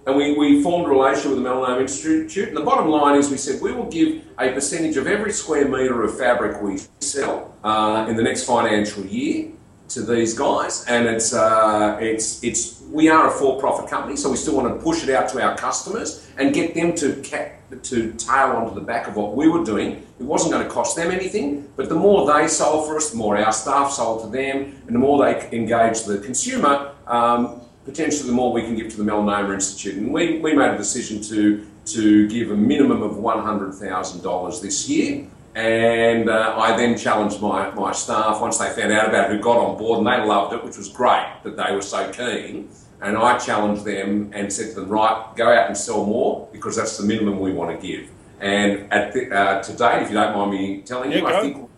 and 0.07 0.15
we, 0.15 0.33
we 0.33 0.63
formed 0.63 0.87
a 0.87 0.89
relationship 0.89 1.31
with 1.31 1.43
the 1.43 1.49
Melanoma 1.49 1.81
Institute. 1.81 2.49
And 2.49 2.57
the 2.57 2.63
bottom 2.63 2.89
line 2.89 3.17
is 3.17 3.29
we 3.29 3.37
said 3.37 3.61
we 3.61 3.71
will 3.71 3.89
give 3.89 4.23
a 4.39 4.51
percentage 4.51 4.97
of 4.97 5.05
every 5.05 5.31
square 5.31 5.67
metre 5.67 6.03
of 6.03 6.17
fabric 6.17 6.61
we 6.61 6.79
sell 6.99 7.53
uh, 7.63 8.07
in 8.09 8.15
the 8.15 8.23
next 8.23 8.45
financial 8.45 9.05
year 9.05 9.51
to 9.89 10.01
these 10.01 10.33
guys. 10.33 10.85
And 10.87 11.05
it's, 11.05 11.33
uh, 11.33 11.97
it's, 12.01 12.43
it's, 12.43 12.81
we 12.89 13.09
are 13.09 13.27
a 13.27 13.31
for-profit 13.31 13.89
company, 13.89 14.15
so 14.15 14.31
we 14.31 14.37
still 14.37 14.55
want 14.55 14.75
to 14.75 14.83
push 14.83 15.03
it 15.03 15.09
out 15.09 15.29
to 15.29 15.41
our 15.41 15.55
customers 15.55 16.27
and 16.37 16.53
get 16.53 16.73
them 16.73 16.95
to, 16.95 17.21
ca- 17.23 17.51
to 17.83 18.11
tail 18.13 18.51
onto 18.51 18.75
the 18.75 18.81
back 18.81 19.07
of 19.07 19.15
what 19.15 19.35
we 19.35 19.47
were 19.47 19.63
doing. 19.63 20.05
It 20.19 20.23
wasn't 20.23 20.53
going 20.53 20.65
to 20.67 20.71
cost 20.71 20.95
them 20.95 21.11
anything, 21.11 21.67
but 21.75 21.89
the 21.89 21.95
more 21.95 22.31
they 22.31 22.47
sold 22.47 22.87
for 22.87 22.97
us, 22.97 23.11
the 23.11 23.17
more 23.17 23.37
our 23.37 23.51
staff 23.51 23.91
sold 23.91 24.23
to 24.23 24.29
them, 24.29 24.81
and 24.85 24.95
the 24.95 24.99
more 24.99 25.23
they 25.23 25.49
engaged 25.51 26.05
the 26.05 26.19
consumer, 26.19 26.91
um, 27.07 27.61
potentially 27.85 28.27
the 28.27 28.33
more 28.33 28.51
we 28.53 28.61
can 28.61 28.75
give 28.75 28.89
to 28.89 28.97
the 28.97 29.03
Melanoma 29.03 29.53
Institute. 29.53 29.97
And 29.97 30.13
we, 30.13 30.39
we 30.39 30.53
made 30.53 30.71
a 30.71 30.77
decision 30.77 31.21
to, 31.23 31.65
to 31.85 32.27
give 32.27 32.51
a 32.51 32.55
minimum 32.55 33.01
of 33.01 33.13
$100,000 33.13 34.61
this 34.61 34.89
year. 34.89 35.27
And 35.53 36.29
uh, 36.29 36.55
I 36.57 36.77
then 36.77 36.97
challenged 36.97 37.41
my, 37.41 37.71
my 37.71 37.91
staff 37.91 38.39
once 38.39 38.57
they 38.57 38.69
found 38.69 38.93
out 38.93 39.09
about 39.09 39.29
it, 39.29 39.35
who 39.35 39.41
got 39.41 39.57
on 39.57 39.77
board, 39.77 39.99
and 39.99 40.07
they 40.07 40.25
loved 40.25 40.53
it, 40.53 40.63
which 40.63 40.77
was 40.77 40.87
great 40.87 41.27
that 41.43 41.57
they 41.57 41.75
were 41.75 41.81
so 41.81 42.09
keen. 42.11 42.69
And 43.01 43.17
I 43.17 43.37
challenged 43.37 43.83
them 43.83 44.31
and 44.33 44.51
said 44.53 44.75
to 44.75 44.81
them, 44.81 44.89
right, 44.89 45.25
go 45.35 45.51
out 45.51 45.67
and 45.67 45.75
sell 45.77 46.05
more 46.05 46.47
because 46.51 46.75
that's 46.75 46.97
the 46.97 47.05
minimum 47.05 47.39
we 47.39 47.51
want 47.51 47.79
to 47.79 47.87
give. 47.87 48.09
And 48.39 48.91
at 48.91 49.13
the, 49.13 49.33
uh, 49.33 49.63
to 49.63 49.73
date, 49.73 50.03
if 50.03 50.09
you 50.09 50.15
don't 50.15 50.35
mind 50.35 50.51
me 50.51 50.81
telling 50.81 51.11
you, 51.11 51.19
Yeah, 51.19 51.25
I 51.25 51.41
think 51.41 51.69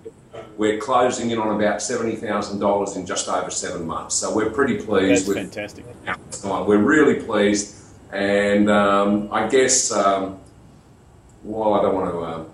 we're 0.57 0.79
closing 0.79 1.31
in 1.31 1.39
on 1.39 1.55
about 1.55 1.79
$70,000 1.79 2.95
in 2.95 3.05
just 3.05 3.27
over 3.29 3.49
seven 3.49 3.85
months. 3.85 4.15
So 4.15 4.35
we're 4.35 4.49
pretty 4.49 4.77
pleased 4.77 5.27
That's 5.27 5.27
with 5.27 5.37
fantastic. 5.37 5.85
We're 6.43 6.77
really 6.77 7.21
pleased. 7.23 7.79
And 8.11 8.69
um, 8.69 9.29
I 9.31 9.47
guess 9.47 9.91
um, 9.91 10.39
while 11.41 11.73
I 11.73 11.81
don't 11.81 11.95
want 11.95 12.11
to 12.11 12.17
um, 12.23 12.41
uh, 12.41 12.45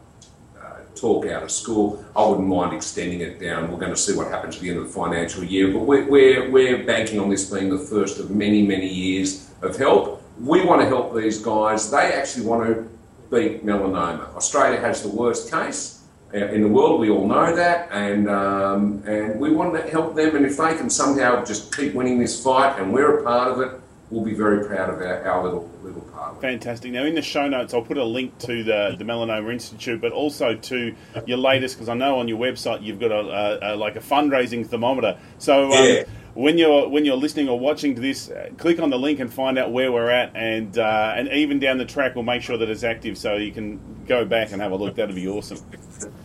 talk 1.00 1.25
out 1.25 1.44
of 1.44 1.51
school, 1.51 2.03
I 2.15 2.25
wouldn't 2.25 2.48
mind 2.48 2.74
extending 2.74 3.22
it 3.22 3.39
down. 3.39 3.72
We're 3.72 3.79
going 3.79 3.94
to 3.94 3.98
see 3.98 4.15
what 4.15 4.27
happens 4.27 4.56
at 4.56 4.62
the 4.62 4.70
end 4.70 4.79
of 4.79 4.86
the 4.86 4.94
financial 4.94 5.44
year. 5.44 5.72
But 5.72 5.79
we're, 5.79 6.10
we're, 6.10 6.50
we're 6.50 6.84
banking 6.86 7.20
on 7.20 7.29
this 7.29 7.50
being 7.50 7.70
the 7.70 7.77
first 7.77 8.20
of 8.20 8.32
many, 8.32 8.65
many 8.65 8.88
years 8.88 9.50
of 9.62 9.77
help. 9.77 10.24
We 10.39 10.63
want 10.63 10.82
to 10.82 10.88
help 10.88 11.15
these 11.15 11.39
guys. 11.39 11.89
They 11.91 12.13
actually 12.13 12.46
want 12.46 12.68
to 12.68 12.89
beat 13.29 13.65
melanoma. 13.65 14.36
Australia 14.36 14.79
has 14.79 15.01
the 15.03 15.10
worst 15.10 15.51
case 15.51 16.03
uh, 16.34 16.38
in 16.38 16.62
the 16.62 16.68
world. 16.68 17.00
We 17.00 17.10
all 17.10 17.27
know 17.27 17.56
that, 17.56 17.89
and 17.91 18.29
um, 18.29 19.03
and 19.06 19.39
we 19.39 19.51
want 19.51 19.74
to 19.75 19.89
help 19.89 20.15
them. 20.15 20.36
And 20.36 20.46
if 20.46 20.58
they 20.58 20.75
can 20.75 20.89
somehow 20.89 21.44
just 21.44 21.75
keep 21.75 21.94
winning 21.94 22.20
this 22.20 22.44
fight, 22.44 22.79
and 22.79 22.94
we're 22.94 23.20
a 23.20 23.24
part 23.24 23.51
of 23.51 23.62
it, 23.62 23.78
we'll 24.11 24.23
be 24.23 24.33
very 24.33 24.65
proud 24.65 24.89
of 24.89 24.99
our, 25.01 25.23
our 25.27 25.43
little 25.43 25.69
little 25.83 26.01
part 26.01 26.31
of 26.31 26.37
it. 26.37 26.41
Fantastic. 26.41 26.91
Now, 26.91 27.03
in 27.05 27.15
the 27.15 27.21
show 27.21 27.47
notes, 27.47 27.73
I'll 27.73 27.81
put 27.81 27.97
a 27.97 28.03
link 28.03 28.37
to 28.39 28.63
the, 28.63 28.95
the 28.97 29.03
Melanoma 29.03 29.51
Institute, 29.51 30.01
but 30.01 30.11
also 30.11 30.55
to 30.55 30.95
your 31.25 31.37
latest, 31.37 31.75
because 31.75 31.89
I 31.89 31.93
know 31.93 32.19
on 32.19 32.27
your 32.27 32.39
website 32.39 32.81
you've 32.83 32.99
got 32.99 33.11
a, 33.11 33.19
a, 33.19 33.75
a 33.75 33.77
like 33.77 33.95
a 33.95 33.99
fundraising 34.01 34.65
thermometer. 34.67 35.17
So 35.37 35.71
um, 35.71 35.85
Yeah. 35.85 36.03
when 36.33 36.57
you're 36.57 36.87
when 36.89 37.05
you're 37.05 37.17
listening 37.17 37.49
or 37.49 37.59
watching 37.59 37.95
to 37.95 38.01
this, 38.01 38.31
click 38.57 38.79
on 38.79 38.89
the 38.89 38.99
link 38.99 39.19
and 39.19 39.31
find 39.33 39.57
out 39.57 39.71
where 39.71 39.91
we're 39.91 40.09
at, 40.09 40.35
and 40.35 40.77
uh, 40.77 41.13
and 41.15 41.27
even 41.29 41.59
down 41.59 41.77
the 41.77 41.85
track, 41.85 42.15
we'll 42.15 42.23
make 42.23 42.41
sure 42.41 42.57
that 42.57 42.69
it's 42.69 42.83
active, 42.83 43.17
so 43.17 43.35
you 43.35 43.51
can 43.51 43.79
go 44.07 44.25
back 44.25 44.51
and 44.51 44.61
have 44.61 44.71
a 44.71 44.75
look. 44.75 44.95
That'd 44.95 45.15
be 45.15 45.27
awesome. 45.27 45.59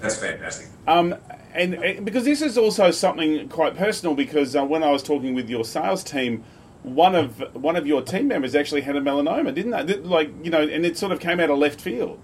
That's 0.00 0.16
fantastic. 0.16 0.68
Um, 0.86 1.16
and, 1.52 1.74
and 1.74 2.04
because 2.04 2.24
this 2.24 2.42
is 2.42 2.58
also 2.58 2.90
something 2.90 3.48
quite 3.48 3.76
personal, 3.76 4.14
because 4.14 4.56
uh, 4.56 4.64
when 4.64 4.82
I 4.82 4.90
was 4.90 5.02
talking 5.02 5.34
with 5.34 5.48
your 5.48 5.64
sales 5.64 6.02
team, 6.02 6.42
one 6.84 7.14
of 7.14 7.38
one 7.54 7.76
of 7.76 7.86
your 7.86 8.02
team 8.02 8.28
members 8.28 8.54
actually 8.54 8.82
had 8.82 8.94
a 8.94 9.00
melanoma, 9.00 9.52
didn't 9.52 9.86
they? 9.86 9.96
Like 9.96 10.30
you 10.44 10.50
know, 10.50 10.62
and 10.62 10.84
it 10.86 10.96
sort 10.96 11.12
of 11.12 11.18
came 11.18 11.40
out 11.40 11.50
of 11.50 11.58
left 11.58 11.80
field. 11.80 12.20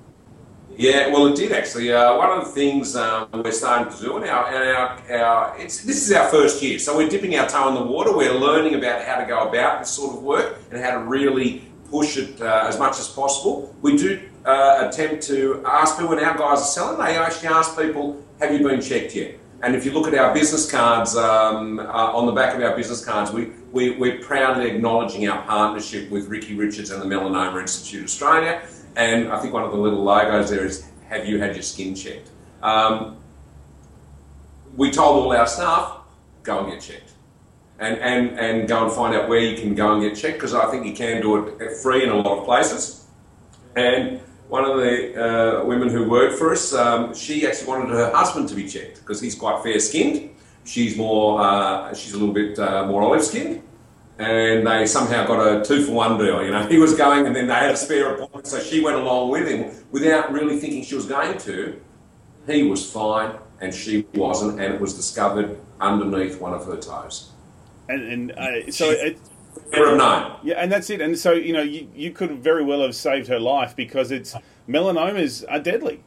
Yeah, 0.77 1.09
well, 1.09 1.27
it 1.27 1.37
did 1.37 1.53
actually. 1.53 1.93
Uh, 1.93 2.17
one 2.17 2.31
of 2.31 2.45
the 2.47 2.53
things 2.53 2.95
um, 2.95 3.29
we're 3.33 3.53
starting 3.53 3.93
to 3.93 4.03
do, 4.03 4.17
and 4.17 4.27
our, 4.27 4.47
our, 4.47 5.13
our 5.13 5.59
this 5.59 5.87
is 5.87 6.13
our 6.13 6.29
first 6.29 6.63
year, 6.63 6.79
so 6.79 6.97
we're 6.97 7.09
dipping 7.09 7.37
our 7.37 7.49
toe 7.49 7.69
in 7.69 7.75
the 7.75 7.83
water. 7.83 8.17
We're 8.17 8.35
learning 8.35 8.75
about 8.75 9.03
how 9.03 9.17
to 9.17 9.27
go 9.27 9.49
about 9.49 9.81
this 9.81 9.91
sort 9.91 10.17
of 10.17 10.23
work 10.23 10.59
and 10.71 10.81
how 10.83 10.93
to 10.93 10.99
really 11.01 11.65
push 11.91 12.17
it 12.17 12.41
uh, 12.41 12.67
as 12.69 12.79
much 12.79 12.99
as 12.99 13.09
possible. 13.09 13.75
We 13.83 13.97
do 13.97 14.21
uh, 14.45 14.89
attempt 14.89 15.25
to 15.25 15.63
ask 15.67 15.97
people 15.97 16.15
when 16.15 16.25
our 16.25 16.37
guys 16.37 16.61
are 16.61 16.65
selling, 16.65 16.99
they 16.99 17.17
actually 17.17 17.49
ask 17.49 17.77
people, 17.79 18.23
"Have 18.41 18.53
you 18.53 18.67
been 18.67 18.81
checked 18.81 19.17
yet?" 19.17 19.39
And 19.63 19.75
if 19.75 19.85
you 19.85 19.93
look 19.93 20.07
at 20.07 20.15
our 20.15 20.33
business 20.33 20.71
cards, 20.71 21.17
um, 21.17 21.79
uh, 21.79 21.83
on 21.83 22.25
the 22.27 22.33
back 22.33 22.55
of 22.55 22.63
our 22.63 22.75
business 22.75 23.05
cards, 23.05 23.31
we, 23.31 23.51
we, 23.73 23.91
we're 23.93 24.19
proudly 24.19 24.71
acknowledging 24.71 25.29
our 25.29 25.43
partnership 25.45 26.11
with 26.11 26.29
Ricky 26.29 26.55
Richards 26.55 26.91
and 26.91 27.01
the 27.01 27.07
Melanoma 27.07 27.61
Institute 27.61 28.05
Australia. 28.05 28.63
And 28.97 29.29
I 29.29 29.39
think 29.39 29.55
one 29.55 29.63
of 29.63 29.71
the 29.71 29.79
little 29.79 30.03
logos 30.03 30.51
there 30.51 30.65
is, 30.65 30.89
Have 31.09 31.27
you 31.27 31.39
had 31.39 31.55
your 31.55 31.63
skin 31.63 31.95
checked? 31.95 32.31
Um, 32.63 33.19
we 34.77 34.91
told 34.91 35.25
all 35.25 35.33
our 35.33 35.47
staff, 35.47 35.99
Go 36.43 36.65
and 36.65 36.73
get 36.73 36.81
checked. 36.81 37.13
And, 37.79 37.97
and, 37.99 38.39
and 38.39 38.69
go 38.69 38.85
and 38.85 38.93
find 38.93 39.15
out 39.15 39.29
where 39.29 39.39
you 39.39 39.57
can 39.57 39.75
go 39.75 39.95
and 39.95 40.03
get 40.03 40.15
checked 40.15 40.35
because 40.35 40.53
I 40.53 40.71
think 40.71 40.85
you 40.85 40.93
can 40.93 41.23
do 41.23 41.47
it 41.47 41.77
free 41.77 42.03
in 42.03 42.11
a 42.11 42.17
lot 42.17 42.39
of 42.39 42.45
places. 42.45 43.07
And 43.75 44.21
one 44.49 44.65
of 44.65 44.77
the 44.79 45.63
uh, 45.63 45.65
women 45.65 45.89
who 45.89 46.11
worked 46.11 46.37
for 46.37 46.53
us, 46.53 46.75
um, 46.75 47.15
she 47.15 47.47
actually 47.47 47.69
wanted 47.69 47.89
her 47.91 48.11
husband 48.13 48.49
to 48.51 48.55
be 48.55 48.69
checked 48.69 48.99
because 48.99 49.21
he's 49.21 49.35
quite 49.35 49.63
fair 49.63 49.79
skinned. 49.79 50.31
She's 50.71 50.97
more, 50.97 51.41
uh, 51.41 51.93
she's 51.95 52.15
a 52.15 52.17
little 52.17 52.33
bit 52.33 52.57
uh, 52.57 52.87
more 52.87 53.03
olive 53.03 53.25
skinned. 53.25 53.61
And 54.21 54.65
they 54.65 54.87
somehow 54.87 55.27
got 55.27 55.41
a 55.41 55.65
two 55.65 55.85
for 55.85 55.91
one 55.91 56.17
deal. 56.17 56.45
You 56.45 56.53
know, 56.53 56.65
he 56.69 56.79
was 56.79 56.95
going, 56.95 57.27
and 57.27 57.35
then 57.35 57.49
they 57.49 57.55
had 57.55 57.73
a 57.73 57.77
spare 57.77 58.15
appointment, 58.15 58.47
so 58.47 58.61
she 58.61 58.81
went 58.81 58.97
along 58.97 59.31
with 59.31 59.49
him 59.49 59.75
without 59.91 60.31
really 60.31 60.61
thinking 60.61 60.85
she 60.85 60.95
was 60.95 61.07
going 61.07 61.39
to. 61.39 61.81
He 62.47 62.63
was 62.63 62.89
fine, 62.89 63.37
and 63.61 63.75
she 63.75 64.07
wasn't, 64.15 64.61
and 64.61 64.73
it 64.73 64.81
was 64.81 64.95
discovered 64.95 65.59
underneath 65.81 66.41
one 66.41 66.55
of 66.55 66.65
her 66.67 66.77
toes. 66.77 67.33
And, 67.89 68.03
and 68.05 68.33
uh, 68.33 68.71
so 68.71 68.91
it, 68.91 69.19
Never 69.73 69.97
known. 69.97 70.37
yeah, 70.45 70.55
and 70.55 70.71
that's 70.71 70.89
it. 70.91 71.01
And 71.01 71.19
so 71.19 71.33
you 71.33 71.53
know, 71.53 71.63
you, 71.63 71.89
you 71.97 72.13
could 72.13 72.39
very 72.39 72.63
well 72.63 72.83
have 72.83 72.95
saved 72.95 73.27
her 73.27 73.41
life 73.41 73.75
because 73.75 74.13
it's 74.13 74.37
melanomas 74.69 75.45
are 75.49 75.59
deadly. 75.59 76.05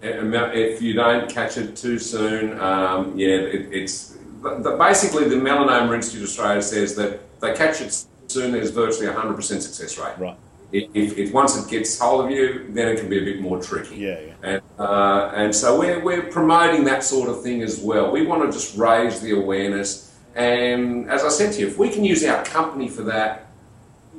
And 0.00 0.34
If 0.34 0.80
you 0.80 0.94
don't 0.94 1.28
catch 1.28 1.56
it 1.56 1.76
too 1.76 1.98
soon, 1.98 2.58
um, 2.60 3.18
yeah, 3.18 3.34
it, 3.34 3.72
it's 3.72 4.16
but 4.40 4.78
basically 4.78 5.28
the 5.28 5.36
Melanoma 5.36 5.94
Institute 5.94 6.22
Australia 6.22 6.62
says 6.62 6.94
that 6.96 7.40
they 7.40 7.54
catch 7.54 7.80
it 7.80 8.04
soon. 8.28 8.52
There's 8.52 8.70
virtually 8.70 9.06
a 9.06 9.12
hundred 9.12 9.34
percent 9.34 9.62
success 9.62 9.98
rate. 9.98 10.16
Right. 10.18 10.36
If, 10.70 11.16
if, 11.16 11.32
once 11.32 11.56
it 11.56 11.68
gets 11.70 11.98
hold 11.98 12.26
of 12.26 12.30
you, 12.30 12.66
then 12.70 12.88
it 12.88 13.00
can 13.00 13.08
be 13.08 13.18
a 13.18 13.24
bit 13.24 13.40
more 13.40 13.60
tricky. 13.60 13.96
Yeah, 13.96 14.20
yeah. 14.20 14.34
And 14.42 14.62
uh, 14.78 15.32
and 15.34 15.54
so 15.54 15.78
we're 15.78 16.00
we're 16.04 16.30
promoting 16.30 16.84
that 16.84 17.02
sort 17.02 17.28
of 17.28 17.42
thing 17.42 17.62
as 17.62 17.80
well. 17.80 18.12
We 18.12 18.26
want 18.26 18.42
to 18.44 18.52
just 18.52 18.76
raise 18.76 19.20
the 19.20 19.32
awareness. 19.32 20.16
And 20.34 21.10
as 21.10 21.24
I 21.24 21.30
said 21.30 21.54
to 21.54 21.60
you, 21.60 21.66
if 21.66 21.78
we 21.78 21.88
can 21.88 22.04
use 22.04 22.24
our 22.24 22.44
company 22.44 22.88
for 22.88 23.02
that, 23.04 23.46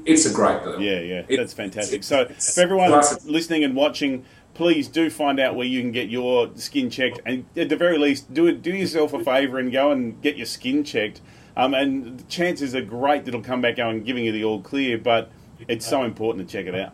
it's 0.06 0.26
a 0.26 0.34
great 0.34 0.64
deal. 0.64 0.82
Yeah, 0.82 1.00
yeah, 1.00 1.38
that's 1.38 1.54
fantastic. 1.54 2.04
So, 2.04 2.26
for 2.26 2.62
everyone 2.62 2.92
listening 3.26 3.64
and 3.64 3.76
watching, 3.76 4.26
please 4.60 4.90
do 4.90 5.10
find 5.10 5.40
out 5.40 5.56
where 5.56 5.66
you 5.66 5.80
can 5.80 5.94
get 5.94 6.10
your 6.10 6.52
skin 6.56 6.90
checked, 6.90 7.18
and 7.26 7.46
at 7.56 7.70
the 7.70 7.78
very 7.78 7.98
least, 7.98 8.34
do 8.34 8.46
it. 8.46 8.62
Do 8.62 8.72
yourself 8.72 9.14
a 9.14 9.24
favour 9.24 9.58
and 9.58 9.72
go 9.72 9.90
and 9.90 10.22
get 10.22 10.36
your 10.36 10.46
skin 10.46 10.84
checked. 10.84 11.22
Um, 11.56 11.74
and 11.74 12.20
the 12.20 12.24
chances 12.26 12.76
are 12.76 12.82
great 12.82 13.24
that 13.24 13.30
it'll 13.30 13.40
come 13.40 13.62
back 13.62 13.78
going 13.78 14.04
giving 14.04 14.26
you 14.26 14.34
the 14.34 14.44
all 14.44 14.60
clear, 14.60 14.98
but 14.98 15.32
it's 15.70 15.88
so 15.88 16.04
important 16.04 16.46
to 16.46 16.52
check 16.52 16.66
it 16.66 16.76
out. 16.78 16.92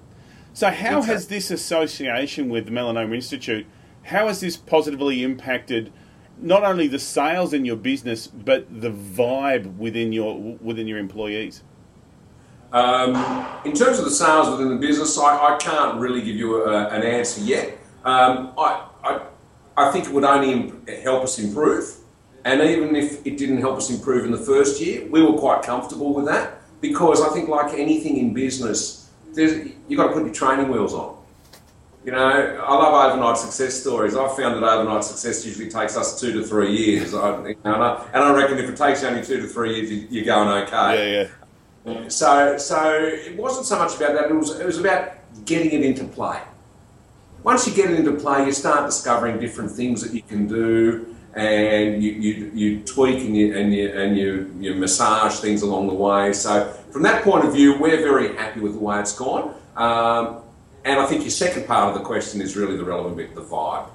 So, 0.53 0.69
how 0.69 1.01
has 1.01 1.27
this 1.27 1.49
association 1.49 2.49
with 2.49 2.65
the 2.65 2.71
Melanoma 2.71 3.15
Institute? 3.15 3.65
How 4.03 4.27
has 4.27 4.41
this 4.41 4.57
positively 4.57 5.23
impacted 5.23 5.91
not 6.37 6.63
only 6.63 6.87
the 6.87 6.99
sales 6.99 7.51
in 7.51 7.65
your 7.65 7.77
business, 7.77 8.27
but 8.27 8.67
the 8.69 8.91
vibe 8.91 9.77
within 9.77 10.13
your 10.13 10.39
within 10.61 10.85
your 10.85 10.99
employees? 10.99 11.63
Um, 12.75 13.15
in 13.63 13.71
terms 13.71 13.99
of 13.99 14.03
the 14.03 14.11
sales 14.11 14.49
within 14.49 14.67
the 14.67 14.75
business, 14.75 15.17
I, 15.17 15.55
I 15.55 15.57
can't 15.57 15.97
really 15.97 16.21
give 16.21 16.35
you 16.35 16.65
a, 16.65 16.89
an 16.89 17.03
answer 17.03 17.39
yet. 17.39 17.77
Um, 18.03 18.51
I, 18.57 18.85
I, 19.01 19.21
I 19.77 19.91
think 19.91 20.07
it 20.07 20.11
would 20.11 20.25
only 20.25 20.73
help 21.01 21.23
us 21.23 21.39
improve. 21.39 21.95
And 22.43 22.61
even 22.61 22.97
if 22.97 23.25
it 23.25 23.37
didn't 23.37 23.61
help 23.61 23.77
us 23.77 23.89
improve 23.89 24.25
in 24.25 24.31
the 24.31 24.37
first 24.37 24.81
year, 24.81 25.07
we 25.09 25.21
were 25.23 25.37
quite 25.39 25.63
comfortable 25.63 26.13
with 26.13 26.25
that 26.25 26.57
because 26.81 27.21
I 27.21 27.29
think, 27.29 27.47
like 27.47 27.73
anything 27.73 28.17
in 28.17 28.33
business, 28.33 29.09
you've 29.35 29.95
got 29.95 30.07
to 30.07 30.13
put 30.13 30.25
your 30.25 30.33
training 30.33 30.69
wheels 30.69 30.93
on. 30.93 31.17
You 32.03 32.11
know, 32.11 32.19
I 32.19 32.75
love 32.75 33.13
overnight 33.13 33.37
success 33.37 33.73
stories. 33.81 34.17
I've 34.17 34.35
found 34.35 34.61
that 34.61 34.63
overnight 34.63 35.05
success 35.05 35.45
usually 35.45 35.69
takes 35.69 35.95
us 35.95 36.19
two 36.19 36.33
to 36.33 36.45
three 36.45 36.75
years. 36.75 37.15
I, 37.15 37.37
you 37.47 37.55
know, 37.63 37.73
and, 37.73 37.83
I, 37.83 38.05
and 38.13 38.23
I 38.23 38.33
reckon 38.33 38.57
if 38.59 38.69
it 38.69 38.75
takes 38.75 39.01
you 39.01 39.07
only 39.07 39.23
two 39.23 39.41
to 39.41 39.47
three 39.47 39.77
years, 39.77 39.91
you, 39.91 40.07
you're 40.11 40.25
going 40.25 40.49
okay. 40.63 41.21
Yeah, 41.21 41.27
So, 42.07 42.57
so 42.57 42.93
it 43.03 43.37
wasn't 43.37 43.65
so 43.67 43.77
much 43.77 43.95
about 43.95 44.13
that. 44.13 44.31
It 44.31 44.33
was, 44.33 44.59
it 44.59 44.65
was 44.65 44.79
about 44.79 45.13
getting 45.45 45.71
it 45.71 45.85
into 45.85 46.05
play. 46.05 46.41
once 47.45 47.67
you 47.67 47.73
get 47.75 47.91
it 47.91 47.99
into 47.99 48.11
play, 48.13 48.43
you 48.43 48.51
start 48.51 48.87
discovering 48.87 49.39
different 49.39 49.69
things 49.69 50.01
that 50.01 50.11
you 50.15 50.23
can 50.23 50.47
do, 50.47 51.15
and 51.35 52.01
you, 52.01 52.11
you, 52.13 52.51
you 52.55 52.79
tweak 52.81 53.19
and 53.23 53.37
you 53.37 53.55
and 53.55 53.71
you 53.71 53.89
and 53.91 54.17
you, 54.17 54.55
you 54.59 54.73
massage 54.73 55.39
things 55.41 55.61
along 55.61 55.85
the 55.87 55.93
way. 55.93 56.33
So 56.33 56.67
from 56.91 57.03
that 57.03 57.23
point 57.23 57.45
of 57.45 57.53
view, 57.53 57.77
we're 57.77 57.97
very 57.97 58.35
happy 58.35 58.61
with 58.61 58.73
the 58.73 58.79
way 58.79 58.99
it's 58.99 59.15
gone. 59.15 59.53
Um, 59.75 60.41
and 60.85 60.99
I 60.99 61.05
think 61.05 61.21
your 61.21 61.29
second 61.29 61.67
part 61.67 61.89
of 61.89 61.99
the 61.99 62.03
question 62.03 62.41
is 62.41 62.55
really 62.55 62.77
the 62.77 62.83
relevant 62.83 63.15
bit, 63.17 63.35
the 63.35 63.41
vibe. 63.41 63.89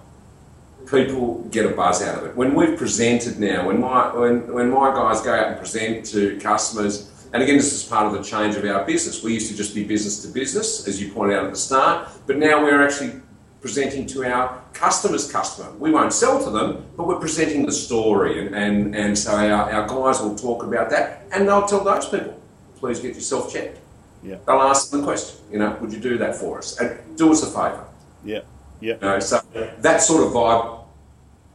People 0.89 1.41
get 1.51 1.67
a 1.67 1.71
buzz 1.71 2.03
out 2.03 2.19
of 2.19 2.27
it. 2.27 2.37
When 2.37 2.55
we've 2.55 2.79
presented 2.79 3.41
now, 3.41 3.67
when 3.67 3.81
my 3.81 4.15
when, 4.15 4.53
when 4.53 4.71
my 4.71 4.95
guys 4.95 5.23
go 5.23 5.35
out 5.35 5.49
and 5.49 5.59
present 5.59 6.07
to 6.07 6.39
customers, 6.39 7.11
and 7.33 7.43
again, 7.43 7.57
this 7.57 7.73
is 7.73 7.85
part 7.85 8.07
of 8.07 8.13
the 8.13 8.23
change 8.23 8.57
of 8.57 8.65
our 8.65 8.85
business. 8.85 9.23
We 9.23 9.35
used 9.35 9.51
to 9.51 9.57
just 9.57 9.75
be 9.75 9.85
business 9.85 10.23
to 10.23 10.29
business, 10.29 10.87
as 10.89 11.01
you 11.01 11.13
pointed 11.13 11.37
out 11.39 11.45
at 11.45 11.51
the 11.51 11.57
start, 11.59 12.09
but 12.27 12.37
now 12.39 12.63
we're 12.63 12.83
actually 12.83 13.21
presenting 13.61 14.07
to 14.07 14.25
our 14.25 14.63
customer's 14.73 15.31
customer. 15.31 15.71
We 15.79 15.91
won't 15.91 16.13
sell 16.13 16.43
to 16.43 16.51
them, 16.51 16.85
but 16.97 17.07
we're 17.07 17.19
presenting 17.21 17.67
the 17.67 17.73
story. 17.73 18.47
And, 18.47 18.55
and, 18.55 18.97
and 18.97 19.19
so 19.19 19.33
our, 19.33 19.71
our 19.71 19.87
guys 19.87 20.21
will 20.23 20.35
talk 20.35 20.63
about 20.63 20.89
that 20.91 21.25
and 21.33 21.47
they'll 21.47 21.67
tell 21.67 21.85
those 21.85 22.09
people, 22.09 22.41
please 22.77 23.01
get 23.01 23.15
yourself 23.15 23.53
checked. 23.53 23.79
Yeah. 24.23 24.37
They'll 24.47 24.63
ask 24.63 24.91
them 24.91 25.01
the 25.01 25.07
question, 25.07 25.41
you 25.53 25.59
know, 25.59 25.77
would 25.81 25.93
you 25.93 26.01
do 26.01 26.17
that 26.19 26.35
for 26.37 26.59
us? 26.59 26.79
And 26.81 27.17
do 27.17 27.31
us 27.33 27.43
a 27.43 27.47
favour. 27.47 27.85
Yeah. 28.25 28.41
Yeah. 28.81 28.95
You 28.95 29.01
know, 29.01 29.21
so 29.21 29.41
that 29.79 29.99
sort 30.03 30.27
of 30.27 30.33
vibe, 30.33 30.85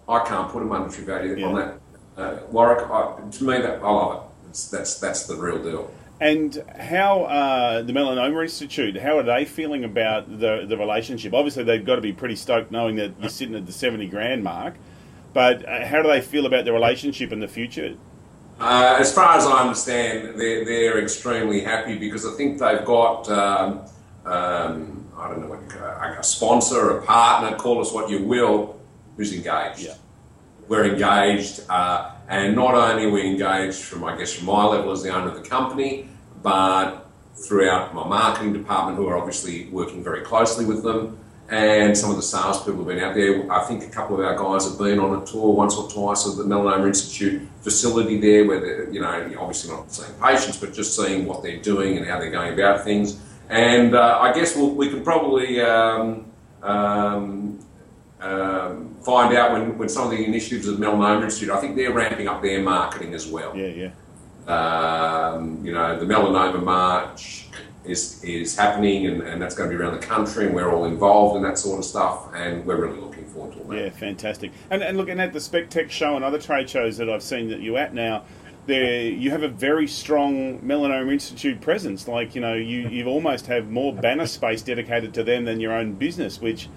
I 0.08 0.24
can't 0.28 0.52
put 0.52 0.62
a 0.62 0.66
monetary 0.66 1.06
value 1.06 1.36
Yeah. 1.36 1.48
on 1.48 1.56
that. 1.56 1.80
Uh, 2.18 2.40
Warwick, 2.52 2.90
I, 2.90 3.20
to 3.30 3.44
me, 3.44 3.58
that 3.62 3.80
I 3.84 3.90
love 3.90 4.24
it. 4.24 4.25
It's, 4.56 4.70
that's, 4.70 5.00
that's 5.02 5.28
the 5.28 5.36
real 5.36 5.62
deal. 5.62 5.92
And 6.22 6.64
how 6.80 7.24
uh, 7.26 7.82
the 7.82 7.92
Melanoma 7.92 8.42
Institute? 8.42 8.96
How 8.96 9.18
are 9.18 9.24
they 9.24 9.44
feeling 9.44 9.84
about 9.84 10.40
the 10.40 10.66
the 10.66 10.78
relationship? 10.78 11.34
Obviously, 11.34 11.66
they've 11.66 11.86
got 11.86 11.96
to 11.96 12.02
be 12.02 12.14
pretty 12.14 12.38
stoked 12.38 12.72
knowing 12.72 12.96
that 12.96 13.20
you're 13.20 13.30
sitting 13.30 13.54
at 13.54 13.66
the 13.66 13.74
seventy 13.74 14.08
grand 14.08 14.42
mark. 14.42 14.76
But 15.34 15.68
uh, 15.68 15.86
how 15.86 16.02
do 16.02 16.08
they 16.08 16.22
feel 16.22 16.46
about 16.46 16.64
the 16.64 16.72
relationship 16.72 17.34
in 17.34 17.42
the 17.42 17.50
future? 17.50 17.98
Uh, 18.58 18.96
as 18.98 19.14
far 19.14 19.36
as 19.38 19.46
I 19.46 19.60
understand, 19.64 20.40
they're, 20.40 20.64
they're 20.64 21.04
extremely 21.04 21.60
happy 21.60 21.98
because 21.98 22.26
I 22.26 22.32
think 22.38 22.60
they've 22.60 22.86
got, 22.86 23.30
um, 23.30 23.82
um, 24.24 25.06
I 25.18 25.28
don't 25.28 25.42
know, 25.42 25.50
what 25.50 25.62
you 25.64 25.68
call 25.68 25.90
it, 25.90 26.18
a 26.18 26.24
sponsor, 26.24 27.00
a 27.00 27.02
partner, 27.02 27.58
call 27.58 27.82
us 27.82 27.92
what 27.92 28.10
you 28.10 28.24
will, 28.24 28.80
who's 29.18 29.34
engaged. 29.34 29.82
Yeah. 29.82 29.96
We're 30.70 30.86
engaged, 30.86 31.64
uh, 31.70 32.15
and 32.28 32.56
not 32.56 32.74
only 32.74 33.08
we 33.08 33.26
engaged 33.26 33.82
from, 33.84 34.04
I 34.04 34.18
guess, 34.18 34.34
from 34.34 34.48
my 34.48 34.66
level 34.66 34.92
as 34.92 35.04
the 35.04 35.10
owner 35.10 35.30
of 35.30 35.36
the 35.36 35.48
company, 35.48 36.08
but 36.42 37.08
throughout 37.36 37.94
my 37.94 38.08
marketing 38.08 38.54
department, 38.54 38.98
who 38.98 39.08
are 39.08 39.18
obviously 39.18 39.68
working 39.70 40.04
very 40.04 40.22
closely 40.22 40.66
with 40.66 40.84
them, 40.84 41.18
and 41.50 41.96
some 41.96 42.10
of 42.10 42.16
the 42.16 42.24
salespeople 42.24 42.80
have 42.80 42.88
been 42.88 43.04
out 43.04 43.14
there. 43.14 43.52
I 43.52 43.64
think 43.66 43.84
a 43.84 43.90
couple 43.90 44.20
of 44.20 44.26
our 44.26 44.36
guys 44.36 44.68
have 44.68 44.80
been 44.80 45.00
on 45.00 45.22
a 45.22 45.26
tour 45.26 45.54
once 45.54 45.76
or 45.76 45.88
twice 45.90 46.26
of 46.26 46.38
the 46.38 46.44
Melanoma 46.44 46.88
Institute 46.88 47.48
facility 47.62 48.20
there, 48.20 48.46
where 48.46 48.60
they're, 48.60 48.90
you 48.90 49.00
know, 49.00 49.36
obviously 49.40 49.72
not 49.72 49.92
seeing 49.92 50.20
patients, 50.20 50.58
but 50.58 50.74
just 50.74 50.96
seeing 50.96 51.26
what 51.26 51.44
they're 51.44 51.62
doing 51.62 51.98
and 51.98 52.06
how 52.08 52.20
they're 52.20 52.32
going 52.32 52.54
about 52.54 52.84
things. 52.84 53.20
And 53.50 53.94
uh, 53.94 54.18
I 54.20 54.34
guess 54.34 54.56
we'll, 54.56 54.72
we 54.72 54.90
can 54.90 55.04
probably 55.04 55.62
um, 55.62 56.26
um, 56.64 57.60
um, 58.20 58.95
find 59.06 59.36
out 59.36 59.54
when, 59.54 59.78
when 59.78 59.88
some 59.88 60.06
of 60.06 60.12
the 60.12 60.26
initiatives 60.26 60.68
of 60.68 60.80
Melanoma 60.80 61.24
Institute, 61.24 61.52
I 61.52 61.62
think 61.62 61.76
they're 61.76 61.94
ramping 61.94 62.28
up 62.28 62.42
their 62.42 62.62
marketing 62.62 63.14
as 63.14 63.28
well. 63.28 63.56
Yeah, 63.56 63.68
yeah. 63.68 63.92
Um, 64.52 65.64
you 65.64 65.72
know, 65.72 66.00
the 66.00 66.06
Melanoma 66.06 66.64
March 66.64 67.48
is, 67.86 68.24
is 68.24 68.58
happening, 68.58 69.06
and, 69.06 69.22
and 69.22 69.40
that's 69.40 69.54
going 69.54 69.70
to 69.70 69.76
be 69.76 69.82
around 69.82 69.94
the 69.94 70.06
country, 70.06 70.48
and 70.48 70.56
we're 70.56 70.74
all 70.74 70.86
involved 70.86 71.38
in 71.38 71.44
that 71.44 71.60
sort 71.60 71.78
of 71.80 71.86
stuff, 71.86 72.34
and 72.34 72.66
we're 72.66 72.82
really 72.84 73.00
looking 73.00 73.26
forward 73.26 73.54
to 73.54 73.60
all 73.60 73.66
that. 73.66 73.78
Yeah, 73.78 73.90
fantastic. 73.92 74.52
And, 74.72 74.82
and 74.82 74.98
looking 74.98 75.20
at 75.20 75.34
the 75.34 75.40
SpecTech 75.40 75.92
show 75.92 76.16
and 76.16 76.26
other 76.26 76.40
trade 76.40 76.68
shows 76.68 76.98
that 76.98 77.08
I've 77.08 77.24
seen 77.24 77.50
that 77.50 77.62
you're 77.62 77.78
at 77.78 77.94
now, 77.94 78.24
there 78.66 79.04
you 79.04 79.30
have 79.30 79.44
a 79.44 79.48
very 79.48 79.88
strong 79.88 80.58
Melanoma 80.62 81.14
Institute 81.14 81.62
presence. 81.62 82.08
Like 82.08 82.34
you 82.34 82.42
know, 82.42 82.56
you 82.56 82.90
you 82.90 83.06
almost 83.06 83.46
have 83.46 83.70
more 83.70 83.94
banner 83.94 84.26
space 84.26 84.64
dedicated 84.64 85.14
to 85.14 85.24
them 85.24 85.46
than 85.46 85.60
your 85.60 85.72
own 85.72 85.94
business, 85.94 86.42
which 86.42 86.68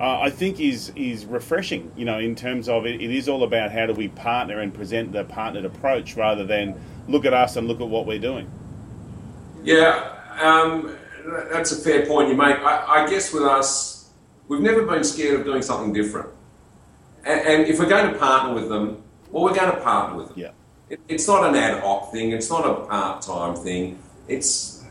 uh, 0.00 0.20
I 0.20 0.30
think 0.30 0.60
is 0.60 0.92
is 0.96 1.26
refreshing. 1.26 1.92
You 1.96 2.04
know, 2.04 2.18
in 2.18 2.34
terms 2.34 2.68
of 2.68 2.86
it, 2.86 3.00
it 3.00 3.10
is 3.10 3.28
all 3.28 3.42
about 3.42 3.70
how 3.70 3.86
do 3.86 3.92
we 3.92 4.08
partner 4.08 4.60
and 4.60 4.72
present 4.72 5.12
the 5.12 5.24
partnered 5.24 5.64
approach 5.64 6.16
rather 6.16 6.44
than 6.44 6.74
look 7.08 7.24
at 7.24 7.34
us 7.34 7.56
and 7.56 7.68
look 7.68 7.80
at 7.80 7.88
what 7.88 8.06
we're 8.06 8.18
doing. 8.18 8.50
Yeah, 9.64 10.16
um, 10.40 10.96
that's 11.50 11.72
a 11.72 11.76
fair 11.76 12.06
point 12.06 12.28
you 12.28 12.34
make. 12.34 12.56
I, 12.58 13.04
I 13.04 13.10
guess 13.10 13.32
with 13.32 13.44
us, 13.44 14.10
we've 14.48 14.60
never 14.60 14.84
been 14.84 15.04
scared 15.04 15.40
of 15.40 15.46
doing 15.46 15.62
something 15.62 15.92
different. 15.92 16.28
And, 17.24 17.40
and 17.40 17.68
if 17.68 17.78
we're 17.78 17.88
going 17.88 18.12
to 18.12 18.18
partner 18.18 18.54
with 18.54 18.68
them, 18.68 19.02
well, 19.30 19.44
we're 19.44 19.54
going 19.54 19.72
to 19.72 19.80
partner 19.80 20.16
with 20.18 20.28
them. 20.28 20.38
Yeah. 20.38 20.50
It, 20.90 21.00
it's 21.08 21.28
not 21.28 21.48
an 21.48 21.54
ad 21.54 21.80
hoc 21.82 22.12
thing. 22.12 22.32
It's 22.32 22.50
not 22.50 22.66
a 22.66 22.86
part-time 22.86 23.54
thing. 23.56 23.98
It's 24.28 24.84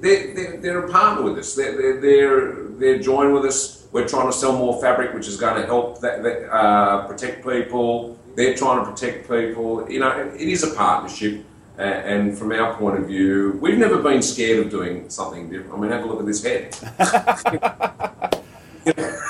they're, 0.00 0.34
they're, 0.34 0.56
they're 0.58 0.84
a 0.84 0.92
partner 0.92 1.22
with 1.22 1.38
us. 1.38 1.54
They're, 1.54 1.76
they're, 1.76 2.00
they're, 2.00 2.64
they're 2.78 2.98
joined 2.98 3.32
with 3.32 3.44
us. 3.46 3.77
We're 3.92 4.06
trying 4.06 4.26
to 4.26 4.32
sell 4.32 4.56
more 4.56 4.80
fabric, 4.80 5.14
which 5.14 5.28
is 5.28 5.36
going 5.36 5.60
to 5.60 5.66
help 5.66 6.00
that, 6.00 6.22
that, 6.22 6.52
uh, 6.52 7.06
protect 7.06 7.46
people. 7.46 8.18
They're 8.36 8.54
trying 8.54 8.84
to 8.84 8.90
protect 8.90 9.28
people. 9.28 9.90
You 9.90 10.00
know, 10.00 10.32
it, 10.34 10.40
is 10.40 10.62
a 10.62 10.74
partnership. 10.74 11.44
And 11.78 12.36
from 12.36 12.52
our 12.52 12.74
point 12.74 12.98
of 12.98 13.06
view, 13.06 13.58
we've 13.62 13.78
never 13.78 14.02
been 14.02 14.20
scared 14.20 14.66
of 14.66 14.70
doing 14.70 15.08
something 15.08 15.48
different. 15.48 15.74
I 15.74 15.76
mean, 15.78 15.90
have 15.92 16.04
a 16.04 16.06
look 16.06 16.20
at 16.20 16.26
this 16.26 16.42
head. 16.42 16.76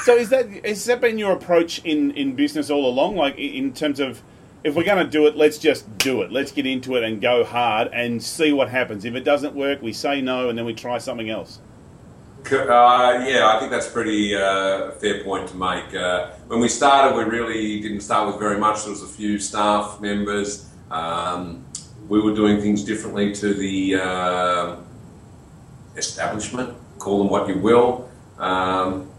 So 0.09 0.17
is 0.17 0.31
that 0.31 0.49
has 0.65 0.85
that 0.87 1.03
been 1.03 1.19
your 1.19 1.33
approach 1.33 1.81
in, 1.85 2.13
in 2.13 2.35
business 2.35 2.71
all 2.71 2.89
along? 2.89 3.17
Like 3.17 3.37
in 3.37 3.75
terms 3.75 4.01
of 4.01 4.23
if 4.65 4.75
we're 4.75 4.85
going 4.85 5.05
to 5.05 5.11
do 5.11 5.27
it, 5.27 5.37
let's 5.37 5.59
just 5.59 5.99
do 5.99 6.23
it. 6.23 6.33
Let's 6.33 6.51
get 6.51 6.67
into 6.67 6.97
it 6.97 7.05
and 7.05 7.21
go 7.21 7.45
hard 7.45 7.89
and 7.93 8.23
see 8.23 8.53
what 8.53 8.71
happens. 8.71 9.05
If 9.05 9.15
it 9.15 9.25
doesn't 9.25 9.55
work, 9.55 9.83
we 9.83 9.93
say 9.93 10.21
no 10.21 10.49
and 10.49 10.57
then 10.57 10.65
we 10.65 10.75
try 10.75 10.97
something 10.97 11.29
else. 11.29 11.61
Uh, 12.47 13.25
yeah, 13.27 13.53
I 13.55 13.59
think 13.59 13.71
that's 13.71 13.89
a 13.89 13.91
pretty 13.91 14.35
uh, 14.35 14.93
fair 14.93 15.23
point 15.23 15.49
to 15.49 15.57
make. 15.57 15.95
Uh, 15.95 16.31
when 16.47 16.61
we 16.61 16.69
started, 16.69 17.17
we 17.17 17.25
really 17.25 17.81
didn't 17.81 18.01
start 18.01 18.27
with 18.27 18.39
very 18.39 18.59
much. 18.59 18.85
There 18.85 18.91
was 18.91 19.03
a 19.03 19.07
few 19.07 19.39
staff 19.39 20.01
members. 20.01 20.69
Um, 20.91 21.65
we 22.09 22.21
were 22.21 22.35
doing 22.35 22.61
things 22.61 22.85
differently 22.85 23.35
to 23.35 23.53
the 23.53 23.97
uh, 23.97 24.77
establishment. 25.97 26.75
Call 26.99 27.19
them 27.19 27.29
what 27.29 27.49
you 27.49 27.59
will. 27.59 28.09
Um, 28.39 29.11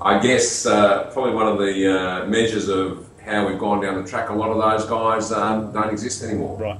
I 0.00 0.18
guess 0.20 0.66
uh, 0.66 1.10
probably 1.12 1.34
one 1.34 1.48
of 1.48 1.58
the 1.58 1.98
uh, 1.98 2.26
measures 2.26 2.68
of 2.68 3.08
how 3.24 3.48
we've 3.48 3.58
gone 3.58 3.80
down 3.80 4.00
the 4.00 4.08
track. 4.08 4.28
A 4.28 4.32
lot 4.32 4.50
of 4.50 4.58
those 4.58 4.88
guys 4.88 5.32
um, 5.32 5.72
don't 5.72 5.90
exist 5.90 6.22
anymore. 6.22 6.56
Right. 6.58 6.78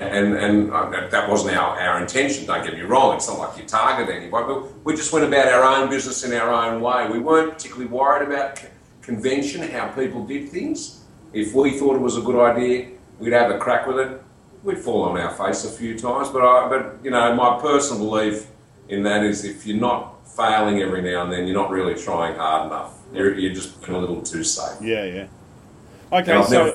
And, 0.00 0.34
and 0.34 0.72
uh, 0.72 1.08
that- 1.10 1.28
wasn't 1.28 1.54
our, 1.56 1.78
our 1.78 2.00
intention, 2.00 2.46
don't 2.46 2.64
get 2.64 2.74
me 2.74 2.80
wrong. 2.80 3.14
It's 3.16 3.28
not 3.28 3.38
like 3.38 3.58
you 3.58 3.64
target 3.64 4.08
anyone, 4.14 4.46
but 4.46 4.84
we 4.84 4.96
just 4.96 5.12
went 5.12 5.26
about 5.26 5.46
our 5.48 5.62
own 5.62 5.90
business 5.90 6.24
in 6.24 6.32
our 6.32 6.50
own 6.50 6.80
way. 6.80 7.06
We 7.08 7.18
weren't 7.20 7.52
particularly 7.52 7.86
worried 7.86 8.26
about 8.26 8.58
c- 8.58 8.68
convention, 9.02 9.62
how 9.70 9.88
people 9.88 10.24
did 10.24 10.48
things. 10.48 11.04
If 11.34 11.54
we 11.54 11.78
thought 11.78 11.94
it 11.96 12.00
was 12.00 12.16
a 12.16 12.22
good 12.22 12.40
idea, 12.40 12.88
we'd 13.18 13.34
have 13.34 13.50
a 13.50 13.58
crack 13.58 13.86
with 13.86 13.98
it. 13.98 14.22
We'd 14.64 14.78
fall 14.78 15.02
on 15.02 15.18
our 15.18 15.30
face 15.32 15.64
a 15.64 15.70
few 15.70 15.98
times, 15.98 16.28
but, 16.30 16.42
I, 16.42 16.68
but 16.68 16.96
you 17.04 17.10
know, 17.10 17.34
my 17.34 17.60
personal 17.60 18.04
belief 18.04 18.46
in 18.88 19.02
that 19.04 19.22
is 19.22 19.44
if 19.44 19.66
you're 19.66 19.78
not 19.78 20.26
failing 20.36 20.80
every 20.80 21.02
now 21.02 21.24
and 21.24 21.32
then, 21.32 21.46
you're 21.46 21.56
not 21.56 21.70
really 21.70 21.94
trying 21.94 22.36
hard 22.36 22.66
enough. 22.66 22.98
You're, 23.12 23.38
you're 23.38 23.54
just 23.54 23.86
a 23.86 23.96
little 23.96 24.22
too 24.22 24.44
safe. 24.44 24.80
Yeah, 24.82 25.04
yeah. 25.04 25.26
Okay, 26.12 26.32
And 26.52 26.74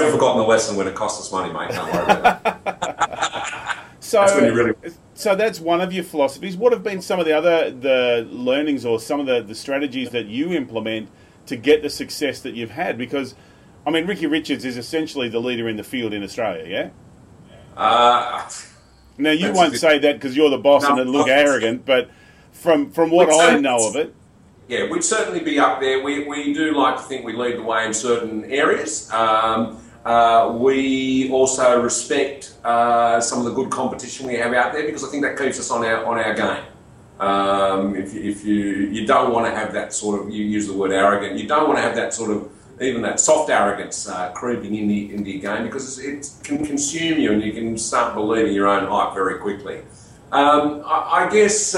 I've 0.00 0.12
forgotten 0.12 0.38
the 0.40 0.46
lesson 0.46 0.76
when 0.76 0.86
it 0.86 0.94
cost 0.94 1.20
us 1.20 1.32
money, 1.32 1.52
mate. 1.52 1.70
Don't 1.70 1.92
worry 1.92 2.04
about 2.04 2.42
that. 2.42 3.84
so 4.00 4.20
That's 4.20 4.34
really 4.34 4.74
so 5.14 5.34
that's 5.34 5.58
one 5.58 5.80
of 5.80 5.92
your 5.92 6.04
philosophies. 6.04 6.56
What 6.56 6.72
have 6.72 6.84
been 6.84 7.02
some 7.02 7.18
of 7.18 7.26
the 7.26 7.32
other 7.32 7.70
the 7.70 8.26
learnings 8.30 8.84
or 8.84 9.00
some 9.00 9.18
of 9.18 9.26
the, 9.26 9.42
the 9.42 9.54
strategies 9.54 10.10
that 10.10 10.26
you 10.26 10.52
implement 10.52 11.08
to 11.46 11.56
get 11.56 11.82
the 11.82 11.90
success 11.90 12.40
that 12.42 12.54
you've 12.54 12.70
had? 12.70 12.96
Because 12.96 13.34
I 13.84 13.90
mean, 13.90 14.06
Ricky 14.06 14.26
Richards 14.26 14.64
is 14.64 14.76
essentially 14.76 15.28
the 15.28 15.40
leader 15.40 15.68
in 15.68 15.76
the 15.76 15.82
field 15.82 16.12
in 16.12 16.22
Australia. 16.22 16.66
Yeah. 16.68 16.90
Uh, 17.76 18.48
Now 19.16 19.30
you 19.32 19.52
won't 19.52 19.72
bit- 19.72 19.80
say 19.80 19.98
that 19.98 20.14
because 20.16 20.36
you're 20.36 20.50
the 20.50 20.58
boss 20.58 20.84
No, 20.84 20.90
and 20.90 21.00
it 21.00 21.06
look 21.08 21.28
arrogant, 21.28 21.84
but 21.84 22.10
from 22.52 22.90
from 22.90 23.10
what 23.10 23.32
I 23.32 23.58
know 23.58 23.88
of 23.88 23.96
it, 23.96 24.14
yeah, 24.68 24.88
we'd 24.88 25.02
certainly 25.02 25.40
be 25.40 25.58
up 25.58 25.80
there. 25.80 26.02
We, 26.02 26.28
we 26.28 26.52
do 26.52 26.72
like 26.72 26.96
to 26.96 27.02
think 27.02 27.24
we 27.24 27.32
lead 27.32 27.56
the 27.56 27.62
way 27.62 27.86
in 27.86 27.94
certain 27.94 28.44
areas. 28.44 29.10
Um, 29.12 29.82
uh, 30.12 30.52
we 30.64 31.30
also 31.30 31.82
respect 31.82 32.54
uh, 32.64 33.20
some 33.20 33.38
of 33.40 33.44
the 33.48 33.54
good 33.58 33.70
competition 33.70 34.26
we 34.26 34.34
have 34.42 34.52
out 34.54 34.72
there 34.72 34.84
because 34.88 35.04
I 35.04 35.08
think 35.10 35.22
that 35.26 35.36
keeps 35.36 35.58
us 35.62 35.70
on 35.70 35.84
our 35.84 35.98
on 36.10 36.16
our 36.18 36.34
game. 36.34 36.64
Um, 37.20 37.96
if, 37.96 38.14
you- 38.14 38.24
if 38.32 38.44
you 38.44 38.56
you 38.96 39.02
don't 39.06 39.30
want 39.34 39.44
to 39.46 39.52
have 39.60 39.70
that 39.78 39.92
sort 39.92 40.14
of 40.20 40.30
you 40.34 40.44
use 40.56 40.66
the 40.66 40.76
word 40.80 40.92
arrogant, 40.92 41.32
you 41.40 41.46
don't 41.52 41.66
want 41.68 41.78
to 41.80 41.82
have 41.88 41.96
that 41.96 42.14
sort 42.14 42.30
of 42.34 42.40
even 42.80 43.02
that 43.02 43.18
soft 43.18 43.50
arrogance 43.50 44.08
uh, 44.08 44.30
creeping 44.40 44.74
in 44.80 44.86
the, 44.88 45.12
into 45.14 45.30
your 45.32 45.42
game 45.48 45.64
because 45.66 45.98
it 45.98 46.30
can 46.44 46.64
consume 46.64 47.18
you 47.18 47.32
and 47.32 47.42
you 47.42 47.52
can 47.52 47.76
start 47.76 48.14
believing 48.14 48.52
your 48.54 48.68
own 48.68 48.86
hype 48.86 49.12
very 49.14 49.36
quickly. 49.46 49.78
Um, 50.32 50.82
I, 50.86 51.26
I 51.26 51.30
guess. 51.30 51.74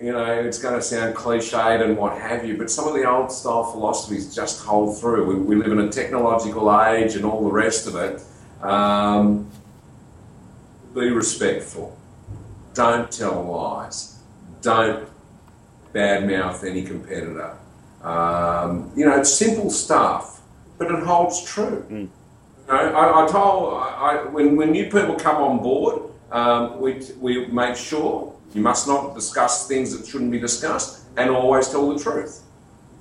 You 0.00 0.12
know, 0.12 0.24
it's 0.24 0.58
going 0.58 0.74
to 0.74 0.82
sound 0.82 1.14
cliched 1.14 1.82
and 1.82 1.96
what 1.96 2.18
have 2.18 2.44
you, 2.44 2.56
but 2.56 2.68
some 2.70 2.88
of 2.88 2.94
the 2.94 3.08
old 3.08 3.30
style 3.30 3.64
philosophies 3.64 4.34
just 4.34 4.64
hold 4.64 4.98
through. 4.98 5.24
We, 5.26 5.34
we 5.36 5.56
live 5.56 5.70
in 5.70 5.78
a 5.78 5.88
technological 5.88 6.82
age 6.82 7.14
and 7.14 7.24
all 7.24 7.44
the 7.44 7.52
rest 7.52 7.86
of 7.86 7.94
it. 7.94 8.22
Um, 8.62 9.48
be 10.94 11.10
respectful. 11.10 11.96
Don't 12.74 13.10
tell 13.10 13.44
lies. 13.44 14.18
Don't 14.62 15.08
badmouth 15.92 16.68
any 16.68 16.82
competitor. 16.82 17.56
Um, 18.02 18.90
you 18.96 19.06
know, 19.06 19.18
it's 19.18 19.32
simple 19.32 19.70
stuff, 19.70 20.42
but 20.76 20.90
it 20.90 21.04
holds 21.04 21.42
true. 21.44 21.86
You 22.66 22.72
know, 22.72 22.74
I, 22.74 23.24
I 23.24 23.28
told 23.28 23.82
I, 23.82 24.24
when 24.24 24.56
when 24.56 24.72
new 24.72 24.84
people 24.84 25.14
come 25.14 25.36
on 25.36 25.62
board, 25.62 26.02
um, 26.32 26.80
we 26.80 27.00
we 27.20 27.46
make 27.46 27.76
sure 27.76 28.33
you 28.54 28.62
must 28.62 28.86
not 28.86 29.14
discuss 29.14 29.66
things 29.66 29.96
that 29.96 30.06
shouldn't 30.06 30.30
be 30.30 30.38
discussed, 30.38 31.04
and 31.16 31.30
always 31.30 31.68
tell 31.68 31.92
the 31.92 32.02
truth. 32.02 32.42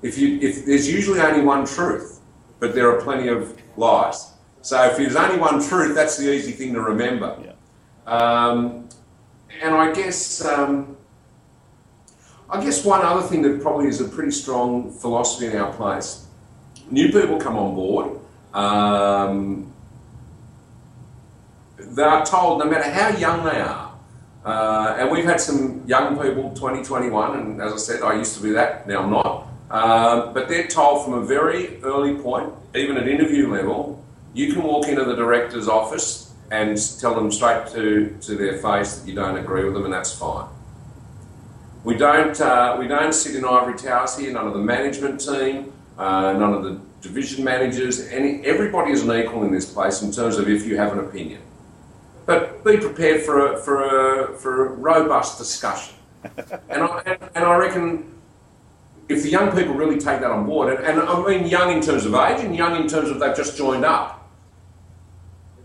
If 0.02 0.18
you 0.18 0.40
if 0.42 0.66
there's 0.66 0.92
usually 0.92 1.20
only 1.22 1.42
one 1.42 1.66
truth, 1.66 2.20
but 2.60 2.74
there 2.76 2.90
are 2.92 3.02
plenty 3.02 3.30
of 3.30 3.58
lies. 3.78 4.32
So 4.62 4.82
if 4.84 4.98
there's 4.98 5.16
only 5.16 5.38
one 5.38 5.62
truth, 5.62 5.96
that's 5.96 6.18
the 6.18 6.34
easy 6.34 6.52
thing 6.52 6.74
to 6.74 6.82
remember. 6.82 7.38
Yeah. 7.44 7.54
Um, 8.06 8.90
and 9.62 9.76
I 9.76 9.94
guess 9.94 10.44
um, 10.44 10.98
I 12.50 12.64
guess 12.64 12.84
one 12.84 13.02
other 13.02 13.26
thing 13.28 13.42
that 13.44 13.62
probably 13.62 13.88
is 13.88 14.02
a 14.02 14.06
pretty 14.06 14.32
strong 14.32 14.92
philosophy 14.92 15.48
in 15.48 15.56
our 15.56 15.72
place. 15.74 16.26
New 16.90 17.12
people 17.12 17.40
come 17.40 17.56
on 17.56 17.76
board. 17.76 18.20
Um, 18.54 19.72
they 21.78 22.04
are 22.04 22.26
told, 22.26 22.60
no 22.60 22.66
matter 22.66 22.90
how 22.90 23.10
young 23.18 23.44
they 23.44 23.60
are, 23.60 23.93
uh, 24.46 24.98
and 25.00 25.10
we've 25.10 25.26
had 25.26 25.40
some 25.40 25.84
young 25.88 26.18
people, 26.18 26.50
2021, 26.52 27.40
and 27.40 27.62
as 27.62 27.74
I 27.74 27.78
said, 27.78 28.02
I 28.02 28.16
used 28.16 28.36
to 28.38 28.44
be 28.44 28.52
that, 28.52 28.88
now 28.88 29.04
I'm 29.04 29.10
not. 29.10 29.48
Uh, 29.72 30.34
but 30.34 30.50
they're 30.50 30.68
told 30.68 31.06
from 31.06 31.14
a 31.14 31.22
very 31.26 31.82
early 31.84 32.16
point, 32.16 32.54
even 32.76 32.98
at 32.98 33.08
interview 33.08 33.52
level, 33.52 34.04
you 34.34 34.52
can 34.52 34.64
walk 34.64 34.88
into 34.88 35.06
the 35.06 35.16
director's 35.16 35.68
office 35.68 36.34
and 36.52 36.78
tell 37.00 37.16
them 37.16 37.32
straight 37.32 37.68
to, 37.68 38.16
to 38.22 38.36
their 38.36 38.58
face 38.58 38.98
that 38.98 39.08
you 39.08 39.16
don't 39.16 39.38
agree 39.38 39.64
with 39.64 39.74
them, 39.74 39.86
and 39.86 39.94
that's 39.94 40.14
fine. 40.14 40.48
We 41.84 41.96
don't, 41.96 42.40
uh, 42.40 42.76
we 42.80 42.88
don't 42.88 43.14
sit 43.14 43.36
in 43.36 43.46
ivory 43.46 43.78
towers 43.78 44.18
here, 44.18 44.32
none 44.32 44.48
of 44.48 44.54
the 44.54 44.60
management 44.60 45.22
team, 45.22 45.74
uh, 45.98 46.34
none 46.34 46.54
of 46.54 46.64
the 46.64 46.80
division 47.02 47.44
managers, 47.44 48.08
any, 48.08 48.46
everybody 48.46 48.92
is 48.92 49.04
an 49.04 49.12
equal 49.16 49.44
in 49.44 49.52
this 49.52 49.72
place 49.72 50.02
in 50.02 50.12
terms 50.12 50.38
of 50.38 50.50
if 50.50 50.66
you 50.66 50.78
have 50.78 50.92
an 50.94 51.00
opinion. 51.00 51.42
But 52.26 52.64
be 52.64 52.78
prepared 52.78 53.22
for 53.22 53.54
a, 53.54 53.58
for 53.58 53.84
a, 53.84 54.38
for 54.38 54.68
a 54.68 54.70
robust 54.70 55.38
discussion. 55.38 55.96
and, 56.70 56.84
I, 56.84 57.02
and, 57.06 57.30
and 57.36 57.46
I 57.46 57.56
reckon 57.58 58.14
if 59.10 59.24
the 59.24 59.30
young 59.30 59.56
people 59.56 59.74
really 59.74 59.98
take 59.98 60.22
that 60.22 60.32
on 60.32 60.46
board, 60.46 60.74
and, 60.74 60.86
and 60.86 61.02
I 61.02 61.28
mean 61.28 61.48
young 61.48 61.72
in 61.72 61.82
terms 61.82 62.06
of 62.06 62.14
age 62.14 62.44
and 62.44 62.56
young 62.56 62.82
in 62.82 62.88
terms 62.88 63.10
of 63.10 63.20
they've 63.20 63.36
just 63.36 63.58
joined 63.58 63.86
up, 63.86 64.30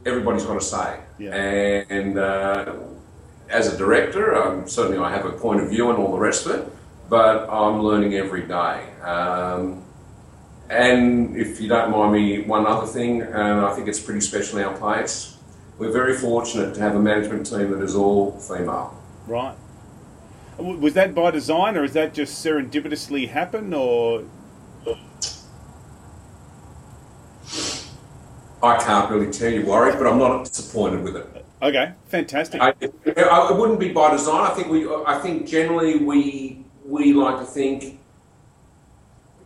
everybody's 0.05 0.45
got 0.45 0.57
a 0.57 0.61
say. 0.61 1.01
Yeah. 1.19 1.35
And 1.35 2.19
uh, 2.19 2.75
as 3.49 3.73
a 3.73 3.77
director, 3.77 4.37
um, 4.37 4.69
certainly 4.69 4.99
I 4.99 5.11
have 5.11 5.25
a 5.27 5.33
point 5.33 5.61
of 5.61 5.71
view 5.71 5.91
and 5.91 5.99
all 5.99 6.13
the 6.13 6.19
rest 6.19 6.47
of 6.47 6.53
it, 6.53 6.73
but 7.09 7.49
I'm 7.51 7.81
learning 7.81 8.15
every 8.15 8.43
day. 8.43 8.85
Um, 9.03 9.85
and 10.69 11.37
if 11.37 11.61
you 11.61 11.69
don't 11.69 11.91
mind 11.91 12.13
me, 12.13 12.43
one 12.43 12.67
other 12.67 12.87
thing, 12.87 13.23
and 13.23 13.61
I 13.61 13.75
think 13.75 13.89
it's 13.89 14.01
pretty 14.01 14.21
special 14.21 14.59
in 14.59 14.65
our 14.65 14.77
place, 14.77 15.38
we're 15.79 15.93
very 15.93 16.15
fortunate 16.15 16.75
to 16.75 16.81
have 16.81 16.97
a 16.97 17.01
management 17.01 17.47
team 17.47 17.71
that 17.71 17.83
is 17.83 17.95
all 17.95 18.33
female. 18.33 19.01
Right. 19.27 19.55
Was 20.59 20.95
that 20.95 21.15
by 21.15 21.31
design, 21.31 21.77
or 21.77 21.85
is 21.85 21.93
that 21.93 22.15
just 22.15 22.45
serendipitously 22.45 23.29
happen, 23.29 23.73
or 23.73 24.25
I 28.61 28.77
can't 28.83 29.09
really 29.09 29.31
tell 29.31 29.53
you, 29.53 29.65
Warwick, 29.65 29.99
but 29.99 30.09
I'm 30.09 30.19
not 30.19 30.45
disappointed 30.45 31.05
with 31.05 31.17
it. 31.17 31.47
okay, 31.63 31.93
fantastic. 32.07 32.61
I, 32.61 32.75
it 32.81 33.57
wouldn't 33.57 33.79
be 33.79 33.93
by 33.93 34.11
design. 34.11 34.51
I 34.51 34.55
think 34.55 34.67
we. 34.67 34.89
I 34.89 35.21
think 35.21 35.47
generally 35.47 35.99
we 35.99 36.65
we 36.85 37.13
like 37.13 37.39
to 37.39 37.45
think 37.45 38.01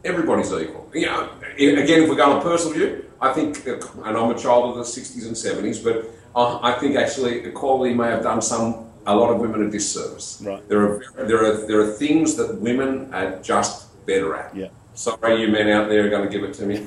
everybody's 0.03 0.51
equal. 0.51 0.90
You 0.95 1.07
know, 1.07 1.31
again, 1.59 2.05
if 2.05 2.09
we 2.09 2.16
go 2.16 2.33
on 2.33 2.38
a 2.38 2.42
personal 2.42 2.73
view, 2.73 3.05
I 3.21 3.35
think, 3.35 3.66
and 3.66 3.85
I'm 4.16 4.31
a 4.31 4.38
child 4.38 4.71
of 4.71 4.77
the 4.77 4.83
'60s 4.83 5.27
and 5.27 5.37
'70s, 5.37 5.85
but 5.85 6.11
I, 6.35 6.73
I 6.73 6.79
think 6.79 6.97
actually 6.97 7.40
equality 7.40 7.95
may 7.95 8.09
have 8.09 8.23
done 8.23 8.42
some 8.42 8.90
a 9.07 9.14
lot 9.14 9.31
of 9.33 9.40
women 9.40 9.66
a 9.66 9.71
disservice. 9.71 10.40
Right. 10.45 10.66
There 10.68 10.81
are 10.81 11.27
there 11.27 11.45
are 11.45 11.66
there 11.66 11.81
are 11.81 11.92
things 11.92 12.37
that 12.37 12.61
women 12.61 13.12
are 13.12 13.38
just 13.40 14.07
better 14.07 14.35
at. 14.37 14.57
Yeah. 14.57 14.68
Sorry, 14.95 15.40
you 15.40 15.49
men 15.49 15.68
out 15.68 15.88
there 15.88 16.07
are 16.07 16.11
going 16.11 16.25
to 16.25 16.31
give 16.31 16.45
it 16.49 16.55
to 16.55 16.66
me. 16.66 16.87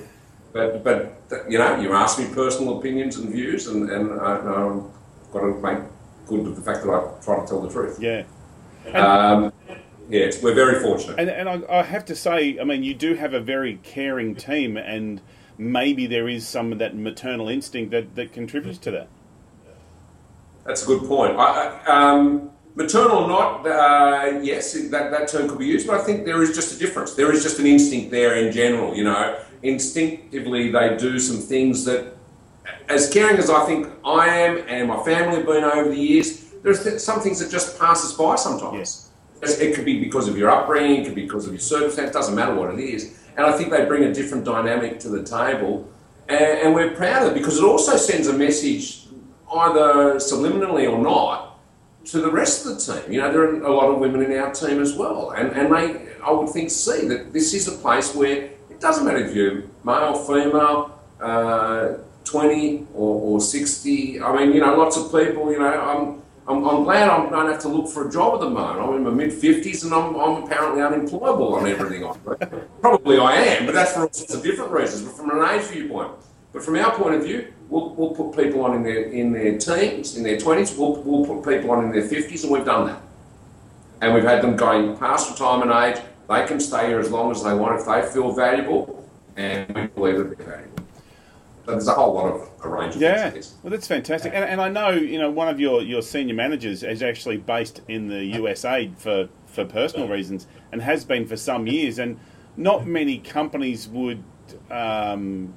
But, 0.53 0.85
but 0.85 1.21
you 1.49 1.57
know, 1.57 1.77
you 1.81 1.91
ask 1.91 2.17
me 2.17 2.27
personal 2.33 2.79
opinions 2.79 3.17
and 3.17 3.29
views, 3.29 3.67
and, 3.67 3.89
and 3.89 4.21
I, 4.21 4.37
I've 4.37 4.83
got 5.33 5.41
to 5.41 5.59
make 5.61 5.79
good 6.27 6.47
of 6.47 6.55
the 6.55 6.61
fact 6.61 6.85
that 6.85 6.91
I 6.91 7.23
try 7.23 7.41
to 7.41 7.45
tell 7.45 7.61
the 7.61 7.69
truth. 7.69 7.97
yeah. 7.99 8.23
Um, 8.93 9.51
yes, 10.09 10.41
we're 10.41 10.53
very 10.53 10.79
fortunate. 10.79 11.19
And, 11.19 11.29
and 11.29 11.49
I, 11.49 11.79
I 11.79 11.83
have 11.83 12.05
to 12.05 12.15
say, 12.15 12.57
I 12.57 12.63
mean, 12.63 12.83
you 12.83 12.93
do 12.93 13.15
have 13.15 13.33
a 13.33 13.41
very 13.41 13.79
caring 13.83 14.33
team, 14.35 14.77
and 14.77 15.19
maybe 15.57 16.07
there 16.07 16.29
is 16.29 16.47
some 16.47 16.71
of 16.71 16.79
that 16.79 16.95
maternal 16.95 17.49
instinct 17.49 17.91
that, 17.91 18.15
that 18.15 18.31
contributes 18.31 18.77
to 18.79 18.91
that. 18.91 19.09
That's 20.65 20.83
a 20.83 20.85
good 20.87 21.03
point. 21.07 21.37
I, 21.37 21.79
I, 21.85 22.11
um, 22.11 22.49
maternal 22.75 23.17
or 23.23 23.27
not, 23.27 23.65
uh, 23.67 24.39
yes, 24.41 24.73
that, 24.89 25.11
that 25.11 25.27
term 25.27 25.47
could 25.47 25.59
be 25.59 25.65
used, 25.67 25.85
but 25.87 25.99
I 25.99 26.03
think 26.03 26.25
there 26.25 26.41
is 26.41 26.55
just 26.55 26.75
a 26.75 26.79
difference. 26.79 27.13
There 27.13 27.31
is 27.31 27.43
just 27.43 27.59
an 27.59 27.65
instinct 27.67 28.11
there 28.11 28.35
in 28.35 28.51
general, 28.51 28.95
you 28.95 29.03
know. 29.03 29.39
Instinctively, 29.63 30.71
they 30.71 30.97
do 30.97 31.19
some 31.19 31.37
things 31.37 31.85
that, 31.85 32.15
as 32.89 33.09
caring 33.11 33.37
as 33.37 33.49
I 33.49 33.65
think 33.65 33.87
I 34.03 34.27
am 34.27 34.63
and 34.67 34.87
my 34.87 35.03
family 35.03 35.37
have 35.37 35.45
been 35.45 35.63
over 35.63 35.89
the 35.89 35.95
years, 35.97 36.43
there's 36.63 36.83
th- 36.83 36.99
some 36.99 37.19
things 37.19 37.39
that 37.39 37.51
just 37.51 37.79
pass 37.79 38.03
us 38.03 38.13
by 38.13 38.35
sometimes. 38.35 39.09
It's- 39.41 39.59
It 39.59 39.75
could 39.75 39.85
be 39.85 39.99
because 40.03 40.27
of 40.27 40.35
your 40.37 40.49
upbringing, 40.49 41.01
it 41.01 41.05
could 41.05 41.15
be 41.15 41.23
because 41.23 41.45
of 41.45 41.53
your 41.53 41.59
circumstance, 41.59 42.11
doesn't 42.11 42.33
matter 42.35 42.55
what 42.55 42.73
it 42.73 42.79
is. 42.79 43.13
And 43.37 43.45
I 43.45 43.51
think 43.57 43.69
they 43.69 43.85
bring 43.85 44.03
a 44.03 44.13
different 44.13 44.43
dynamic 44.45 44.99
to 45.01 45.09
the 45.09 45.21
table. 45.23 45.87
And, 46.27 46.39
and 46.61 46.75
we're 46.75 46.91
proud 46.95 47.23
of 47.23 47.31
it 47.31 47.35
because 47.35 47.57
it 47.59 47.63
also 47.63 47.97
sends 47.97 48.27
a 48.27 48.33
message, 48.33 49.07
either 49.53 50.15
subliminally 50.15 50.91
or 50.91 51.01
not, 51.01 51.59
to 52.05 52.21
the 52.21 52.31
rest 52.31 52.65
of 52.65 52.75
the 52.75 53.01
team. 53.01 53.11
You 53.11 53.21
know, 53.21 53.31
there 53.31 53.41
are 53.41 53.63
a 53.63 53.73
lot 53.73 53.89
of 53.89 53.99
women 53.99 54.21
in 54.21 54.37
our 54.37 54.51
team 54.51 54.79
as 54.79 54.93
well. 54.93 55.31
And, 55.31 55.51
and 55.53 55.73
they, 55.73 56.13
I 56.23 56.31
would 56.31 56.49
think, 56.49 56.69
see 56.69 57.07
that 57.07 57.33
this 57.33 57.53
is 57.53 57.67
a 57.67 57.71
place 57.71 58.13
where 58.13 58.49
it 58.69 58.79
doesn't 58.79 59.05
matter 59.05 59.25
if 59.25 59.35
you're 59.35 59.63
male, 59.83 60.13
female, 60.13 60.99
uh, 61.19 61.95
20 62.25 62.87
or, 62.93 63.21
or 63.21 63.41
60. 63.41 64.21
I 64.21 64.35
mean, 64.37 64.53
you 64.53 64.61
know, 64.61 64.75
lots 64.75 64.97
of 64.97 65.05
people, 65.05 65.51
you 65.51 65.59
know, 65.59 65.65
I'm, 65.65 66.21
I'm, 66.47 66.63
I'm 66.67 66.83
glad 66.83 67.09
I 67.09 67.29
don't 67.29 67.51
have 67.51 67.61
to 67.61 67.67
look 67.69 67.87
for 67.89 68.07
a 68.07 68.11
job 68.11 68.35
at 68.35 68.41
the 68.41 68.49
moment. 68.49 68.79
I'm 68.79 68.95
in 68.95 69.03
my 69.03 69.09
mid 69.09 69.31
50s 69.31 69.83
and 69.83 69.93
I'm, 69.93 70.15
I'm 70.15 70.43
apparently 70.43 70.81
unemployable 70.81 71.55
on 71.55 71.67
everything. 71.67 72.07
Probably 72.81 73.17
I 73.17 73.33
am, 73.33 73.65
but 73.65 73.73
that's 73.73 73.93
for 73.93 74.01
all 74.01 74.11
sorts 74.11 74.33
of 74.33 74.43
different 74.43 74.71
reasons, 74.71 75.03
but 75.03 75.17
from 75.17 75.31
an 75.31 75.47
age 75.49 75.65
viewpoint. 75.67 76.11
But 76.53 76.63
from 76.63 76.75
our 76.75 76.91
point 76.95 77.15
of 77.15 77.23
view, 77.23 77.51
we'll, 77.69 77.93
we'll 77.95 78.11
put 78.11 78.35
people 78.35 78.63
on 78.63 78.75
in 78.75 78.83
their, 78.83 79.03
in 79.03 79.31
their 79.31 79.57
teens, 79.57 80.17
in 80.17 80.23
their 80.23 80.37
20s, 80.37 80.77
we'll, 80.77 81.01
we'll 81.03 81.25
put 81.25 81.53
people 81.53 81.71
on 81.71 81.85
in 81.85 81.91
their 81.91 82.07
50s, 82.07 82.43
and 82.43 82.51
we've 82.51 82.65
done 82.65 82.87
that. 82.87 83.01
And 84.01 84.13
we've 84.13 84.23
had 84.23 84.41
them 84.41 84.55
going 84.55 84.97
past 84.97 85.31
retirement 85.31 85.71
age. 85.71 86.03
They 86.29 86.45
can 86.45 86.59
stay 86.59 86.87
here 86.87 86.99
as 86.99 87.11
long 87.11 87.31
as 87.31 87.43
they 87.43 87.53
want 87.53 87.79
if 87.79 87.85
they 87.85 88.01
feel 88.13 88.31
valuable, 88.31 89.09
and 89.35 89.73
we 89.75 89.87
believe 89.87 90.17
that 90.17 90.37
they're 90.37 90.47
valuable. 90.47 90.75
So 91.65 91.71
there's 91.71 91.87
a 91.87 91.93
whole 91.93 92.13
lot 92.13 92.31
of 92.31 92.49
a 92.63 92.69
range 92.69 92.95
of 92.95 93.01
Yeah, 93.01 93.31
well, 93.63 93.71
that's 93.71 93.87
fantastic. 93.87 94.33
And, 94.35 94.43
and 94.43 94.61
I 94.61 94.69
know, 94.69 94.89
you 94.91 95.17
know, 95.17 95.31
one 95.31 95.47
of 95.47 95.59
your, 95.59 95.81
your 95.81 96.03
senior 96.03 96.35
managers 96.35 96.83
is 96.83 97.01
actually 97.01 97.37
based 97.37 97.81
in 97.87 98.07
the 98.07 98.23
USA 98.23 98.91
for, 98.97 99.29
for 99.47 99.65
personal 99.65 100.07
reasons 100.07 100.45
and 100.71 100.81
has 100.83 101.05
been 101.05 101.25
for 101.25 101.37
some 101.37 101.65
years. 101.65 101.97
And 101.97 102.19
not 102.55 102.85
many 102.85 103.17
companies 103.17 103.87
would 103.87 104.23
um, 104.69 105.55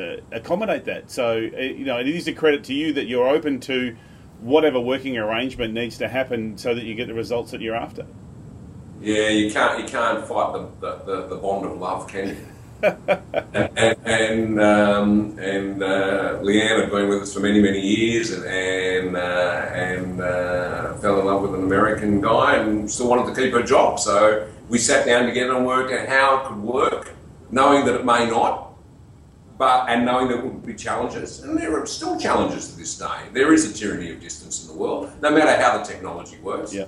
uh, 0.00 0.20
accommodate 0.32 0.84
that. 0.86 1.10
So, 1.10 1.36
uh, 1.36 1.60
you 1.60 1.84
know, 1.84 1.98
it 1.98 2.08
is 2.08 2.26
a 2.28 2.32
credit 2.32 2.64
to 2.64 2.74
you 2.74 2.92
that 2.94 3.06
you're 3.06 3.28
open 3.28 3.60
to 3.60 3.96
whatever 4.40 4.80
working 4.80 5.18
arrangement 5.18 5.74
needs 5.74 5.98
to 5.98 6.08
happen 6.08 6.56
so 6.56 6.74
that 6.74 6.84
you 6.84 6.94
get 6.94 7.06
the 7.06 7.14
results 7.14 7.50
that 7.50 7.60
you're 7.60 7.76
after. 7.76 8.06
Yeah, 9.00 9.28
you 9.28 9.50
can't 9.50 9.80
you 9.80 9.86
can't 9.86 10.26
fight 10.26 10.52
the, 10.52 10.68
the, 10.80 11.04
the, 11.04 11.26
the 11.28 11.36
bond 11.36 11.64
of 11.64 11.78
love, 11.78 12.06
can 12.06 12.28
you? 12.28 12.36
and 12.82 13.96
and, 14.04 14.60
um, 14.60 15.38
and 15.38 15.82
uh, 15.82 16.38
Leanne 16.40 16.80
had 16.80 16.90
been 16.90 17.08
with 17.08 17.22
us 17.22 17.34
for 17.34 17.40
many 17.40 17.60
many 17.60 17.80
years, 17.80 18.30
and 18.30 18.44
and, 18.44 19.16
uh, 19.16 19.20
and 19.20 20.20
uh, 20.20 20.94
fell 20.94 21.20
in 21.20 21.26
love 21.26 21.42
with 21.42 21.54
an 21.54 21.62
American 21.62 22.20
guy, 22.20 22.56
and 22.56 22.90
still 22.90 23.08
wanted 23.08 23.34
to 23.34 23.40
keep 23.40 23.52
her 23.52 23.62
job. 23.62 23.98
So 23.98 24.48
we 24.68 24.78
sat 24.78 25.06
down 25.06 25.26
together 25.26 25.56
and 25.56 25.66
worked 25.66 25.92
out 25.92 26.08
how 26.08 26.40
it 26.40 26.48
could 26.48 26.62
work, 26.62 27.12
knowing 27.50 27.84
that 27.86 27.94
it 27.94 28.04
may 28.04 28.28
not, 28.28 28.69
but 29.60 29.90
and 29.90 30.06
knowing 30.06 30.26
there 30.28 30.40
would 30.40 30.64
be 30.64 30.72
challenges, 30.72 31.40
and 31.42 31.58
there 31.58 31.78
are 31.78 31.84
still 31.84 32.18
challenges 32.18 32.70
to 32.72 32.78
this 32.78 32.96
day. 32.96 33.28
There 33.34 33.52
is 33.52 33.70
a 33.70 33.74
tyranny 33.74 34.10
of 34.10 34.18
distance 34.18 34.62
in 34.62 34.72
the 34.72 34.78
world, 34.82 35.12
no 35.20 35.30
matter 35.30 35.54
how 35.62 35.76
the 35.76 35.84
technology 35.84 36.38
works. 36.42 36.72
Yeah. 36.72 36.86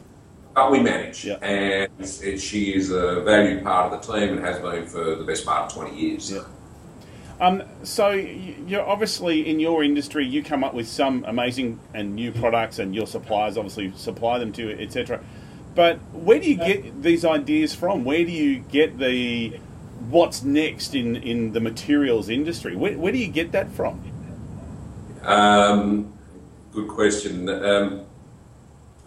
but 0.55 0.73
we 0.73 0.81
manage, 0.81 1.23
Yeah. 1.27 1.35
and 1.43 1.91
it, 2.01 2.39
she 2.41 2.75
is 2.75 2.91
a 2.91 3.21
valued 3.21 3.63
part 3.63 3.93
of 3.93 4.07
the 4.07 4.13
team 4.13 4.37
and 4.39 4.41
has 4.45 4.59
been 4.59 4.87
for 4.87 5.17
the 5.17 5.25
best 5.25 5.45
part 5.45 5.67
of 5.71 5.75
20 5.75 5.95
years. 5.95 6.33
Yeah. 6.33 6.45
Um, 7.43 7.63
so 7.83 8.11
you're 8.11 8.87
obviously 8.87 9.51
in 9.51 9.61
your 9.61 9.85
industry, 9.85 10.25
you 10.27 10.43
come 10.43 10.65
up 10.65 10.73
with 10.73 10.89
some 10.89 11.25
amazing 11.29 11.79
and 11.93 12.15
new 12.15 12.33
products, 12.33 12.79
and 12.79 12.95
your 12.95 13.07
suppliers 13.07 13.59
obviously 13.59 13.93
supply 13.97 14.39
them 14.39 14.51
to 14.53 14.69
you, 14.71 14.79
etc. 14.79 15.21
But 15.75 15.99
where 16.15 16.39
do 16.39 16.49
you 16.49 16.57
get 16.57 17.03
these 17.03 17.23
ideas 17.27 17.75
from? 17.75 18.05
Where 18.05 18.25
do 18.25 18.31
you 18.31 18.61
get 18.61 18.99
the 18.99 19.61
what's 20.11 20.43
next 20.43 20.95
in, 20.95 21.17
in 21.17 21.53
the 21.53 21.61
materials 21.61 22.29
industry? 22.29 22.77
Where, 22.77 22.97
where 22.99 23.13
do 23.13 23.19
you 23.19 23.29
get 23.29 23.53
that 23.53 23.71
from? 23.73 24.01
Um, 25.23 26.13
good 26.73 26.89
question. 26.89 27.49
Um, 27.49 28.05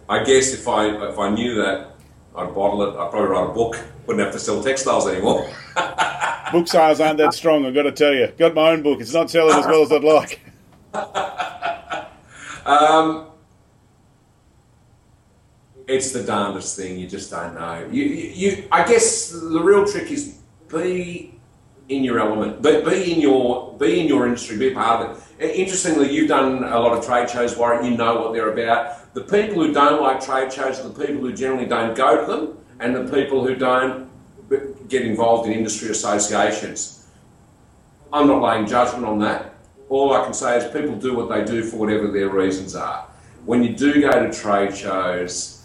I 0.08 0.22
guess 0.24 0.54
if 0.54 0.68
I 0.68 0.86
if 1.08 1.18
I 1.18 1.30
knew 1.30 1.54
that, 1.56 1.90
I'd 2.34 2.54
bottle 2.54 2.82
it. 2.82 2.90
I'd 2.90 3.10
probably 3.10 3.28
write 3.28 3.50
a 3.50 3.52
book. 3.52 3.78
Wouldn't 4.06 4.24
have 4.24 4.32
to 4.34 4.38
sell 4.38 4.62
textiles 4.62 5.08
anymore. 5.08 5.50
Book 6.52 6.68
sales 6.68 7.00
aren't 7.00 7.18
that 7.18 7.34
strong, 7.34 7.66
I've 7.66 7.74
got 7.74 7.82
to 7.82 7.92
tell 7.92 8.14
you. 8.14 8.28
Got 8.38 8.54
my 8.54 8.70
own 8.70 8.80
book. 8.80 9.00
It's 9.00 9.12
not 9.12 9.28
selling 9.28 9.58
as 9.58 9.66
well 9.66 9.82
as 9.82 9.90
I'd 9.90 10.04
like. 10.04 10.40
Um, 12.66 13.28
it's 15.86 16.10
the 16.10 16.24
darndest 16.24 16.76
thing. 16.76 16.98
You 16.98 17.06
just 17.06 17.30
don't 17.30 17.54
know. 17.54 17.88
You, 17.92 18.02
you, 18.02 18.30
you, 18.50 18.68
I 18.72 18.84
guess 18.84 19.30
the 19.30 19.60
real 19.62 19.86
trick 19.86 20.10
is 20.10 20.38
be 20.68 21.38
in 21.88 22.02
your 22.04 22.18
element. 22.18 22.62
Be, 22.62 22.82
be 22.82 23.12
in 23.12 23.20
your 23.20 23.76
be 23.78 24.00
in 24.00 24.06
your 24.06 24.26
industry. 24.26 24.58
Be 24.58 24.70
part 24.70 25.06
of 25.06 25.32
it. 25.38 25.54
Interestingly, 25.56 26.12
you've 26.12 26.28
done 26.28 26.64
a 26.64 26.78
lot 26.78 26.96
of 26.96 27.04
trade 27.04 27.30
shows, 27.30 27.56
Warren. 27.56 27.84
You 27.84 27.96
know 27.96 28.20
what 28.20 28.32
they're 28.32 28.52
about. 28.52 29.14
The 29.14 29.22
people 29.22 29.62
who 29.62 29.72
don't 29.72 30.02
like 30.02 30.24
trade 30.24 30.52
shows 30.52 30.80
are 30.80 30.88
the 30.88 31.06
people 31.06 31.22
who 31.22 31.32
generally 31.32 31.66
don't 31.66 31.96
go 31.96 32.20
to 32.20 32.32
them, 32.32 32.58
and 32.80 32.94
the 32.94 33.04
people 33.14 33.46
who 33.46 33.54
don't 33.54 34.10
get 34.88 35.02
involved 35.02 35.48
in 35.48 35.52
industry 35.52 35.90
associations. 35.90 37.06
I'm 38.12 38.26
not 38.28 38.40
laying 38.42 38.66
judgment 38.66 39.04
on 39.04 39.18
that. 39.20 39.54
All 39.88 40.12
I 40.12 40.24
can 40.24 40.34
say 40.34 40.58
is 40.58 40.64
people 40.72 40.96
do 40.96 41.14
what 41.14 41.28
they 41.28 41.44
do 41.44 41.62
for 41.62 41.76
whatever 41.76 42.10
their 42.10 42.28
reasons 42.28 42.74
are. 42.74 43.06
When 43.44 43.62
you 43.62 43.74
do 43.74 44.00
go 44.00 44.10
to 44.10 44.32
trade 44.32 44.76
shows, 44.76 45.64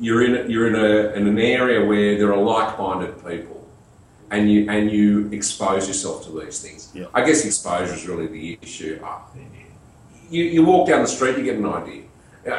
you're 0.00 0.24
in 0.24 0.50
you're 0.50 0.68
in, 0.68 0.74
a, 0.74 1.12
in 1.12 1.26
an 1.26 1.38
area 1.38 1.84
where 1.84 2.16
there 2.16 2.32
are 2.32 2.42
like-minded 2.42 3.16
people, 3.26 3.53
and 4.34 4.50
you 4.50 4.60
and 4.74 4.90
you 4.90 5.06
expose 5.38 5.82
yourself 5.90 6.24
to 6.24 6.30
these 6.40 6.58
things. 6.64 6.90
Yeah. 6.94 7.18
I 7.18 7.20
guess 7.26 7.44
exposure 7.44 7.94
is 7.94 8.06
really 8.10 8.28
the 8.38 8.58
issue. 8.66 8.94
Uh, 9.02 9.20
You, 10.30 10.44
you 10.54 10.64
walk 10.64 10.88
down 10.88 11.00
the 11.02 11.12
street, 11.16 11.36
you 11.38 11.44
get 11.44 11.58
an 11.64 11.68
idea. 11.80 12.02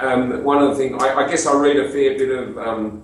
Um, 0.08 0.44
one 0.52 0.60
of 0.64 0.68
the 0.70 0.76
things 0.80 0.92
I, 1.06 1.08
I 1.22 1.24
guess 1.30 1.46
I 1.46 1.54
read 1.68 1.78
a 1.86 1.88
fair 1.96 2.12
bit 2.22 2.32
of 2.42 2.58
um, 2.68 3.04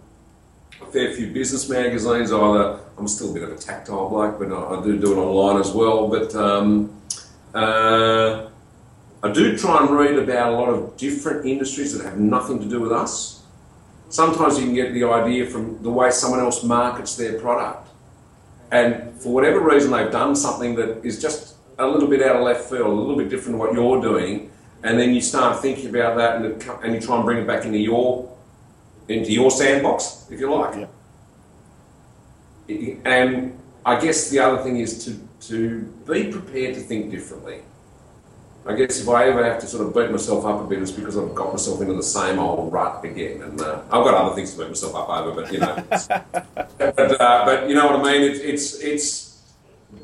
a 0.81 0.85
fair 0.93 1.07
few 1.17 1.27
business 1.39 1.63
magazines. 1.69 2.31
Either 2.31 2.79
I'm 2.97 3.07
still 3.07 3.29
a 3.31 3.33
bit 3.33 3.43
of 3.43 3.51
a 3.57 3.57
tactile 3.57 4.07
bloke, 4.09 4.35
but 4.41 4.49
I, 4.59 4.61
I 4.75 4.83
do 4.83 4.91
do 5.05 5.09
it 5.13 5.19
online 5.25 5.57
as 5.59 5.71
well. 5.79 6.07
But 6.15 6.29
um, 6.35 6.69
uh, 7.53 8.47
I 9.23 9.31
do 9.39 9.57
try 9.57 9.75
and 9.81 9.89
read 10.01 10.17
about 10.17 10.53
a 10.53 10.55
lot 10.61 10.69
of 10.69 10.77
different 10.97 11.45
industries 11.45 11.89
that 11.93 12.03
have 12.09 12.17
nothing 12.19 12.57
to 12.63 12.67
do 12.75 12.79
with 12.85 12.93
us. 13.03 13.13
Sometimes 14.09 14.57
you 14.57 14.65
can 14.65 14.75
get 14.81 14.93
the 14.93 15.05
idea 15.19 15.45
from 15.45 15.81
the 15.83 15.89
way 15.89 16.09
someone 16.11 16.41
else 16.47 16.63
markets 16.63 17.15
their 17.15 17.39
product, 17.39 17.87
and 18.71 19.19
for 19.21 19.33
whatever 19.33 19.59
reason 19.59 19.91
they've 19.91 20.11
done 20.11 20.35
something 20.35 20.75
that 20.75 21.05
is 21.05 21.21
just 21.21 21.55
a 21.77 21.85
little 21.85 22.07
bit 22.07 22.21
out 22.21 22.37
of 22.37 22.43
left 22.43 22.69
field, 22.69 22.87
a 22.87 22.89
little 22.89 23.15
bit 23.17 23.29
different 23.29 23.55
to 23.55 23.57
what 23.57 23.73
you're 23.73 24.01
doing, 24.01 24.51
and 24.83 24.99
then 24.99 25.13
you 25.13 25.21
start 25.21 25.61
thinking 25.61 25.89
about 25.89 26.17
that, 26.17 26.37
and, 26.37 26.45
it, 26.45 26.67
and 26.83 26.93
you 26.93 27.01
try 27.01 27.15
and 27.15 27.25
bring 27.25 27.39
it 27.39 27.47
back 27.47 27.65
into 27.65 27.77
your 27.77 28.31
into 29.07 29.31
your 29.31 29.51
sandbox, 29.51 30.27
if 30.29 30.39
you 30.39 30.53
like. 30.53 30.87
Yeah. 32.67 32.95
And 33.03 33.59
I 33.85 33.99
guess 33.99 34.29
the 34.29 34.39
other 34.39 34.63
thing 34.63 34.77
is 34.77 35.03
to, 35.05 35.19
to 35.47 35.81
be 36.07 36.31
prepared 36.31 36.75
to 36.75 36.81
think 36.81 37.11
differently. 37.11 37.61
I 38.65 38.75
guess 38.75 39.01
if 39.01 39.09
I 39.09 39.27
ever 39.27 39.43
have 39.43 39.59
to 39.61 39.67
sort 39.67 39.87
of 39.87 39.93
beat 39.93 40.11
myself 40.11 40.45
up 40.45 40.61
a 40.61 40.67
bit, 40.67 40.81
it's 40.81 40.91
because 40.91 41.17
I've 41.17 41.33
got 41.33 41.51
myself 41.51 41.81
into 41.81 41.93
the 41.93 42.03
same 42.03 42.37
old 42.37 42.71
rut 42.71 43.03
again. 43.03 43.41
And 43.41 43.59
uh, 43.59 43.81
I've 43.85 44.03
got 44.03 44.13
other 44.13 44.35
things 44.35 44.53
to 44.53 44.59
beat 44.59 44.67
myself 44.67 44.93
up 44.95 45.09
over, 45.09 45.41
but 45.41 45.51
you 45.51 45.59
know. 45.59 45.83
but, 46.77 47.21
uh, 47.21 47.45
but 47.45 47.67
you 47.67 47.73
know 47.73 47.87
what 47.87 47.95
I 47.95 48.03
mean? 48.03 48.21
It's, 48.31 48.39
it's, 48.39 48.79
it's 48.81 49.31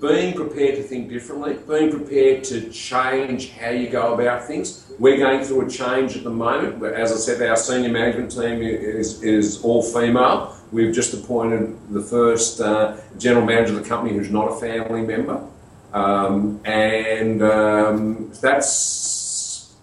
being 0.01 0.33
prepared 0.33 0.75
to 0.75 0.83
think 0.83 1.09
differently, 1.09 1.57
being 1.67 1.91
prepared 1.91 2.43
to 2.45 2.69
change 2.71 3.51
how 3.51 3.69
you 3.69 3.89
go 3.89 4.15
about 4.15 4.45
things. 4.45 4.91
We're 4.97 5.17
going 5.17 5.43
through 5.43 5.67
a 5.67 5.69
change 5.69 6.17
at 6.17 6.23
the 6.23 6.31
moment. 6.31 6.79
But 6.79 6.93
As 6.93 7.11
I 7.11 7.15
said, 7.15 7.47
our 7.47 7.55
senior 7.55 7.89
management 7.89 8.31
team 8.31 8.61
is, 8.61 9.21
is 9.21 9.63
all 9.63 9.83
female. 9.83 10.55
We've 10.71 10.93
just 10.93 11.13
appointed 11.13 11.77
the 11.91 12.01
first 12.01 12.59
uh, 12.59 12.97
general 13.17 13.45
manager 13.45 13.77
of 13.77 13.83
the 13.83 13.87
company 13.87 14.15
who's 14.15 14.31
not 14.31 14.51
a 14.51 14.55
family 14.55 15.01
member. 15.01 15.43
Um, 15.93 16.61
and 16.65 17.41
um, 17.43 18.31
that's 18.41 19.75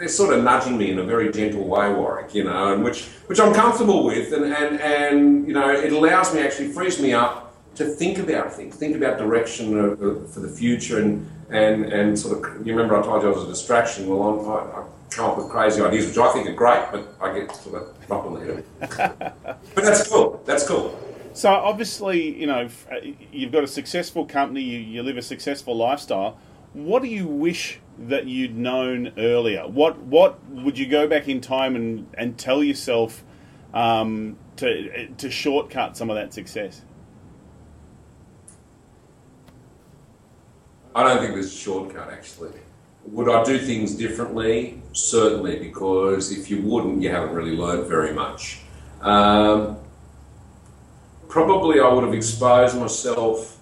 they're 0.00 0.08
sort 0.08 0.34
of 0.34 0.42
nudging 0.42 0.78
me 0.78 0.90
in 0.90 0.98
a 0.98 1.04
very 1.04 1.30
gentle 1.30 1.68
way, 1.68 1.92
Warwick, 1.92 2.34
you 2.34 2.44
know, 2.44 2.72
and 2.72 2.82
which 2.82 3.04
which 3.26 3.38
I'm 3.38 3.52
comfortable 3.52 4.04
with, 4.04 4.32
and, 4.32 4.44
and, 4.44 4.80
and 4.80 5.46
you 5.46 5.52
know, 5.52 5.70
it 5.70 5.92
allows 5.92 6.34
me 6.34 6.40
actually 6.40 6.72
frees 6.72 7.00
me 7.00 7.12
up 7.12 7.54
to 7.74 7.84
think 7.84 8.18
about 8.18 8.52
things, 8.52 8.76
think 8.76 8.96
about 8.96 9.18
direction 9.18 9.78
of, 9.78 10.00
of, 10.02 10.32
for 10.32 10.40
the 10.40 10.48
future, 10.48 10.98
and 11.00 11.28
and 11.50 11.84
and 11.92 12.18
sort 12.18 12.38
of. 12.38 12.66
You 12.66 12.72
remember 12.74 12.98
I 12.98 13.02
told 13.02 13.22
you 13.22 13.28
I 13.28 13.32
was 13.32 13.44
a 13.44 13.48
distraction. 13.48 14.08
Well, 14.08 14.22
I'm, 14.22 14.48
I, 14.48 14.80
I 14.80 14.84
come 15.10 15.30
up 15.30 15.36
with 15.36 15.48
crazy 15.48 15.82
ideas, 15.82 16.06
which 16.06 16.18
I 16.18 16.32
think 16.32 16.48
are 16.48 16.54
great, 16.54 16.86
but 16.90 17.14
I 17.20 17.38
get 17.38 17.54
sort 17.54 17.82
of 17.82 18.10
on 18.10 18.34
the 18.34 18.40
head. 18.40 18.64
but 19.74 19.84
that's 19.84 20.08
cool. 20.08 20.42
That's 20.46 20.66
cool. 20.66 20.98
So 21.32 21.50
obviously, 21.50 22.36
you 22.36 22.46
know, 22.46 22.68
uh, 22.90 22.96
you've 23.32 23.52
got 23.52 23.64
a 23.64 23.68
successful 23.68 24.26
company, 24.26 24.62
you, 24.62 24.78
you 24.78 25.02
live 25.02 25.16
a 25.16 25.22
successful 25.22 25.76
lifestyle. 25.76 26.38
What 26.72 27.02
do 27.02 27.08
you 27.08 27.26
wish 27.26 27.80
that 27.98 28.26
you'd 28.26 28.56
known 28.56 29.12
earlier? 29.18 29.66
What 29.66 29.98
what 29.98 30.44
would 30.48 30.78
you 30.78 30.86
go 30.86 31.06
back 31.06 31.28
in 31.28 31.40
time 31.40 31.76
and, 31.76 32.06
and 32.14 32.38
tell 32.38 32.62
yourself 32.62 33.24
um, 33.74 34.36
to 34.56 35.08
to 35.08 35.30
shortcut 35.30 35.96
some 35.96 36.10
of 36.10 36.16
that 36.16 36.32
success? 36.32 36.82
I 40.94 41.04
don't 41.04 41.20
think 41.20 41.34
there's 41.34 41.52
a 41.52 41.56
shortcut 41.56 42.10
actually. 42.12 42.52
Would 43.06 43.28
I 43.28 43.42
do 43.44 43.58
things 43.58 43.94
differently? 43.94 44.82
Certainly, 44.92 45.58
because 45.60 46.32
if 46.32 46.50
you 46.50 46.62
wouldn't, 46.62 47.00
you 47.02 47.10
haven't 47.10 47.34
really 47.34 47.56
learned 47.56 47.86
very 47.86 48.12
much. 48.12 48.60
Um, 49.00 49.79
probably 51.30 51.78
I 51.78 51.88
would 51.88 52.04
have 52.04 52.12
exposed 52.12 52.76
myself 52.76 53.58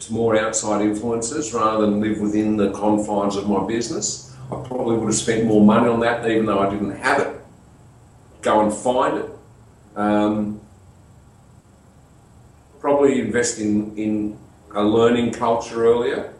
to 0.00 0.12
more 0.12 0.36
outside 0.36 0.80
influences 0.80 1.52
rather 1.52 1.82
than 1.82 2.00
live 2.00 2.18
within 2.18 2.56
the 2.56 2.72
confines 2.72 3.36
of 3.36 3.48
my 3.48 3.64
business. 3.66 4.34
I 4.46 4.56
probably 4.66 4.96
would 4.96 5.06
have 5.06 5.14
spent 5.14 5.46
more 5.46 5.62
money 5.62 5.88
on 5.88 6.00
that 6.00 6.28
even 6.28 6.46
though 6.46 6.58
I 6.58 6.70
didn't 6.70 6.96
have 6.96 7.20
it. 7.20 7.40
Go 8.40 8.62
and 8.62 8.72
find 8.72 9.18
it. 9.18 9.30
Um, 9.94 10.60
probably 12.80 13.20
invest 13.20 13.60
in, 13.60 13.96
in 13.96 14.38
a 14.74 14.82
learning 14.82 15.32
culture 15.32 15.84
earlier. 15.84 16.32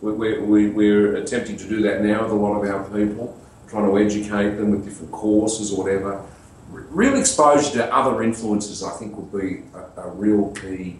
We, 0.00 0.12
we, 0.12 0.38
we, 0.38 0.70
we're 0.70 1.16
attempting 1.16 1.56
to 1.56 1.68
do 1.68 1.82
that 1.82 2.02
now 2.02 2.22
with 2.22 2.32
a 2.32 2.34
lot 2.34 2.62
of 2.62 2.70
our 2.70 2.84
people, 2.84 3.38
trying 3.68 3.86
to 3.86 3.98
educate 3.98 4.56
them 4.56 4.70
with 4.70 4.84
different 4.84 5.12
courses 5.12 5.72
or 5.72 5.82
whatever. 5.82 6.22
Real 6.70 7.18
exposure 7.18 7.70
to 7.72 7.94
other 7.94 8.22
influences, 8.22 8.82
I 8.82 8.90
think, 8.92 9.16
would 9.16 9.32
be 9.32 9.62
a, 9.74 10.02
a 10.02 10.10
real 10.10 10.50
key 10.52 10.98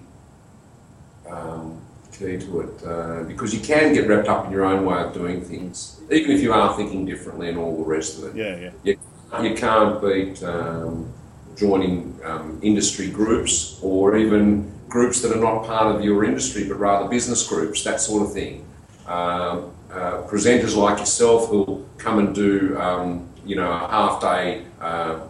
um, 1.29 1.81
key 2.13 2.39
to 2.39 2.61
it 2.61 2.87
uh, 2.87 3.23
because 3.25 3.55
you 3.55 3.61
can 3.61 3.93
get 3.93 4.09
wrapped 4.09 4.29
up 4.29 4.47
in 4.47 4.53
your 4.53 4.65
own 4.65 4.85
way 4.85 4.99
of 5.03 5.13
doing 5.13 5.43
things, 5.43 6.01
even 6.11 6.31
if 6.31 6.41
you 6.41 6.53
are 6.53 6.77
thinking 6.77 7.05
differently 7.05 7.49
and 7.49 7.59
all 7.59 7.77
the 7.77 7.85
rest 7.85 8.19
of 8.19 8.25
it. 8.25 8.37
Yeah, 8.37 8.57
yeah. 8.57 8.71
You, 8.83 9.49
you 9.49 9.55
can't 9.55 10.01
beat 10.01 10.43
um, 10.43 11.13
joining 11.57 12.19
um, 12.25 12.59
industry 12.63 13.11
groups 13.11 13.79
or 13.83 14.17
even 14.17 14.73
groups 14.89 15.21
that 15.21 15.37
are 15.37 15.41
not 15.41 15.67
part 15.67 15.95
of 15.95 16.03
your 16.03 16.25
industry 16.25 16.67
but 16.67 16.79
rather 16.79 17.09
business 17.09 17.47
groups, 17.47 17.85
that 17.85 18.01
sort 18.01 18.23
of 18.27 18.33
thing. 18.33 18.65
Um, 19.07 19.73
uh, 19.91 20.23
presenters 20.29 20.77
like 20.77 20.99
yourself 20.99 21.49
who'll 21.49 21.87
come 21.97 22.19
and 22.19 22.35
do, 22.35 22.79
um, 22.79 23.27
you 23.45 23.57
know, 23.57 23.71
a 23.71 23.79
half 23.89 24.21
day, 24.21 24.65
uh, 24.81 25.21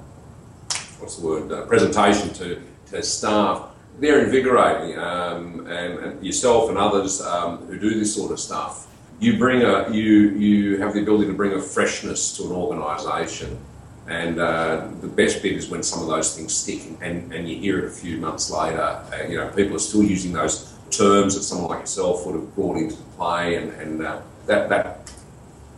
what's 1.01 1.17
the 1.17 1.27
word, 1.27 1.53
uh, 1.53 1.67
presentation 1.67 2.33
to, 2.35 2.61
to 2.91 3.03
staff. 3.03 3.71
They're 3.99 4.25
invigorating, 4.25 4.99
um, 4.99 5.67
and, 5.67 5.99
and 5.99 6.25
yourself 6.25 6.69
and 6.69 6.79
others 6.79 7.21
um, 7.21 7.59
who 7.67 7.79
do 7.79 7.99
this 7.99 8.15
sort 8.15 8.31
of 8.31 8.39
stuff. 8.39 8.87
You 9.19 9.37
bring 9.37 9.63
a, 9.63 9.91
you 9.91 10.31
you 10.31 10.79
have 10.79 10.95
the 10.95 11.03
ability 11.03 11.27
to 11.27 11.33
bring 11.33 11.53
a 11.53 11.61
freshness 11.61 12.37
to 12.37 12.45
an 12.45 12.53
organisation, 12.53 13.59
and 14.07 14.39
uh, 14.39 14.87
the 15.01 15.09
best 15.09 15.43
bit 15.43 15.53
is 15.53 15.69
when 15.69 15.83
some 15.83 16.01
of 16.01 16.07
those 16.07 16.37
things 16.37 16.55
stick, 16.55 16.83
and, 17.01 17.33
and 17.33 17.49
you 17.49 17.57
hear 17.59 17.81
it 17.81 17.85
a 17.87 17.91
few 17.91 18.19
months 18.19 18.51
later. 18.51 18.81
Uh, 18.81 19.27
you 19.29 19.37
know, 19.37 19.49
people 19.49 19.75
are 19.75 19.81
still 19.81 20.05
using 20.05 20.33
those 20.33 20.73
terms 20.91 21.35
that 21.35 21.43
someone 21.43 21.71
like 21.71 21.81
yourself 21.81 22.25
would 22.27 22.37
have 22.37 22.55
brought 22.55 22.77
into 22.77 22.97
play, 23.17 23.57
and, 23.57 23.73
and 23.73 24.07
uh, 24.07 24.21
that 24.47 24.69
that 24.69 25.11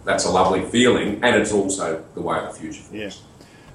that's 0.05 0.27
a 0.27 0.31
lovely 0.31 0.63
feeling, 0.63 1.21
and 1.23 1.37
it's 1.37 1.53
also 1.53 2.05
the 2.15 2.21
way 2.21 2.39
of 2.39 2.53
the 2.53 2.61
future. 2.61 2.83
for 2.83 2.95
Yeah. 2.95 3.11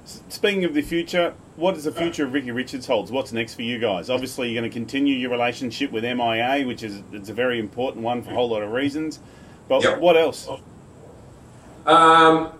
Speaking 0.05 0.65
of 0.65 0.73
the 0.75 0.83
future, 0.83 1.33
what 1.55 1.73
does 1.73 1.85
the 1.85 1.91
future 1.91 2.25
of 2.25 2.33
Ricky 2.33 2.51
Richards 2.51 2.85
holds? 2.85 3.11
What's 3.11 3.31
next 3.33 3.55
for 3.55 3.63
you 3.63 3.79
guys? 3.79 4.09
Obviously, 4.09 4.51
you're 4.51 4.61
going 4.61 4.69
to 4.69 4.73
continue 4.73 5.15
your 5.15 5.31
relationship 5.31 5.91
with 5.91 6.03
MIA, 6.03 6.63
which 6.65 6.83
is 6.83 7.01
it's 7.11 7.29
a 7.29 7.33
very 7.33 7.59
important 7.59 8.03
one 8.03 8.21
for 8.21 8.29
a 8.29 8.33
whole 8.35 8.49
lot 8.49 8.61
of 8.61 8.71
reasons. 8.71 9.19
But 9.67 9.83
Yep. 9.83 9.99
what 9.99 10.15
else? 10.15 10.47
Um, 11.87 12.51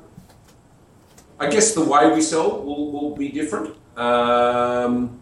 I 1.40 1.50
guess 1.50 1.76
the 1.76 1.84
way 1.84 2.12
we 2.12 2.22
sell 2.22 2.64
will, 2.64 2.92
will 2.92 3.16
be 3.16 3.30
different. 3.30 3.76
Um, 3.96 5.20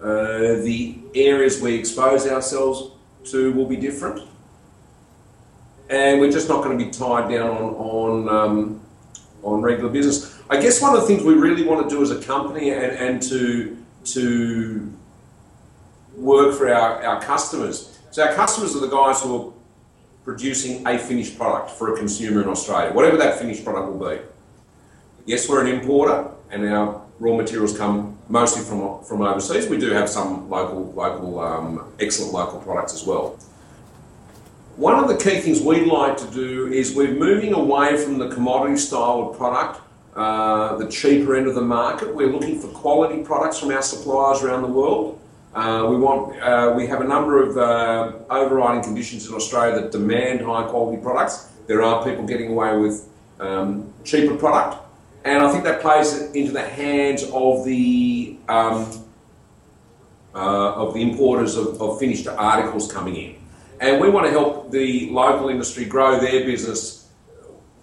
uh, 0.00 0.62
the 0.62 0.96
areas 1.14 1.60
we 1.60 1.74
expose 1.74 2.26
ourselves 2.26 2.92
to 3.30 3.52
will 3.52 3.66
be 3.66 3.76
different. 3.76 4.20
And 5.90 6.20
we're 6.20 6.30
just 6.30 6.48
not 6.48 6.62
going 6.62 6.78
to 6.78 6.84
be 6.84 6.90
tied 6.90 7.30
down 7.30 7.50
on, 7.50 7.74
on, 7.74 8.28
um, 8.28 8.80
on 9.42 9.60
regular 9.60 9.90
business. 9.90 10.33
I 10.50 10.60
guess 10.60 10.82
one 10.82 10.94
of 10.94 11.00
the 11.00 11.06
things 11.06 11.22
we 11.22 11.34
really 11.34 11.64
want 11.64 11.88
to 11.88 11.94
do 11.94 12.02
as 12.02 12.10
a 12.10 12.20
company 12.20 12.70
and, 12.70 12.92
and 12.92 13.22
to, 13.22 13.76
to 14.04 14.92
work 16.16 16.56
for 16.56 16.72
our, 16.72 17.02
our 17.02 17.20
customers. 17.20 17.98
So, 18.10 18.22
our 18.26 18.34
customers 18.34 18.76
are 18.76 18.80
the 18.80 18.88
guys 18.88 19.22
who 19.22 19.36
are 19.36 19.52
producing 20.24 20.86
a 20.86 20.98
finished 20.98 21.36
product 21.36 21.70
for 21.70 21.94
a 21.94 21.96
consumer 21.96 22.42
in 22.42 22.48
Australia, 22.48 22.92
whatever 22.92 23.16
that 23.16 23.38
finished 23.38 23.64
product 23.64 23.92
will 23.92 24.10
be. 24.10 24.20
Yes, 25.26 25.48
we're 25.48 25.64
an 25.64 25.68
importer, 25.68 26.30
and 26.50 26.64
our 26.68 27.02
raw 27.18 27.36
materials 27.36 27.76
come 27.76 28.18
mostly 28.28 28.62
from 28.62 29.02
from 29.04 29.22
overseas. 29.22 29.68
We 29.68 29.78
do 29.78 29.90
have 29.90 30.08
some 30.08 30.48
local, 30.50 30.92
local, 30.92 31.40
um, 31.40 31.92
excellent 32.00 32.32
local 32.32 32.60
products 32.60 32.94
as 32.94 33.04
well. 33.04 33.38
One 34.76 35.02
of 35.02 35.08
the 35.08 35.16
key 35.16 35.40
things 35.40 35.60
we'd 35.60 35.86
like 35.86 36.16
to 36.16 36.26
do 36.32 36.66
is 36.66 36.94
we're 36.94 37.14
moving 37.14 37.54
away 37.54 37.96
from 37.96 38.18
the 38.18 38.28
commodity 38.28 38.76
style 38.76 39.30
of 39.30 39.36
product, 39.36 39.80
uh, 40.16 40.76
the 40.76 40.88
cheaper 40.88 41.34
end 41.34 41.46
of 41.46 41.54
the 41.54 41.60
market. 41.60 42.14
We're 42.14 42.32
looking 42.32 42.60
for 42.60 42.68
quality 42.68 43.22
products 43.22 43.58
from 43.58 43.70
our 43.70 43.82
suppliers 43.82 44.42
around 44.42 44.62
the 44.62 44.68
world. 44.68 45.20
Uh, 45.54 45.86
we 45.88 45.96
want, 45.96 46.36
uh, 46.40 46.72
we 46.76 46.86
have 46.86 47.00
a 47.00 47.04
number 47.04 47.42
of 47.42 47.56
uh, 47.56 48.12
overriding 48.30 48.82
conditions 48.82 49.28
in 49.28 49.34
Australia 49.34 49.80
that 49.80 49.92
demand 49.92 50.40
high 50.40 50.64
quality 50.64 51.00
products. 51.00 51.50
There 51.66 51.82
are 51.82 52.04
people 52.04 52.26
getting 52.26 52.50
away 52.50 52.76
with 52.76 53.08
um, 53.38 53.92
cheaper 54.04 54.36
product, 54.36 54.82
and 55.24 55.42
I 55.42 55.50
think 55.50 55.64
that 55.64 55.80
plays 55.80 56.12
into 56.32 56.52
the 56.52 56.66
hands 56.66 57.24
of 57.32 57.64
the 57.64 58.36
um, 58.48 59.04
uh, 60.34 60.72
of 60.74 60.94
the 60.94 61.00
importers 61.00 61.56
of, 61.56 61.80
of 61.80 61.98
finished 62.00 62.26
articles 62.26 62.90
coming 62.90 63.14
in. 63.14 63.36
And 63.80 64.00
we 64.00 64.08
want 64.08 64.26
to 64.26 64.32
help 64.32 64.72
the 64.72 65.08
local 65.10 65.48
industry 65.48 65.84
grow 65.84 66.18
their 66.18 66.44
business. 66.44 67.08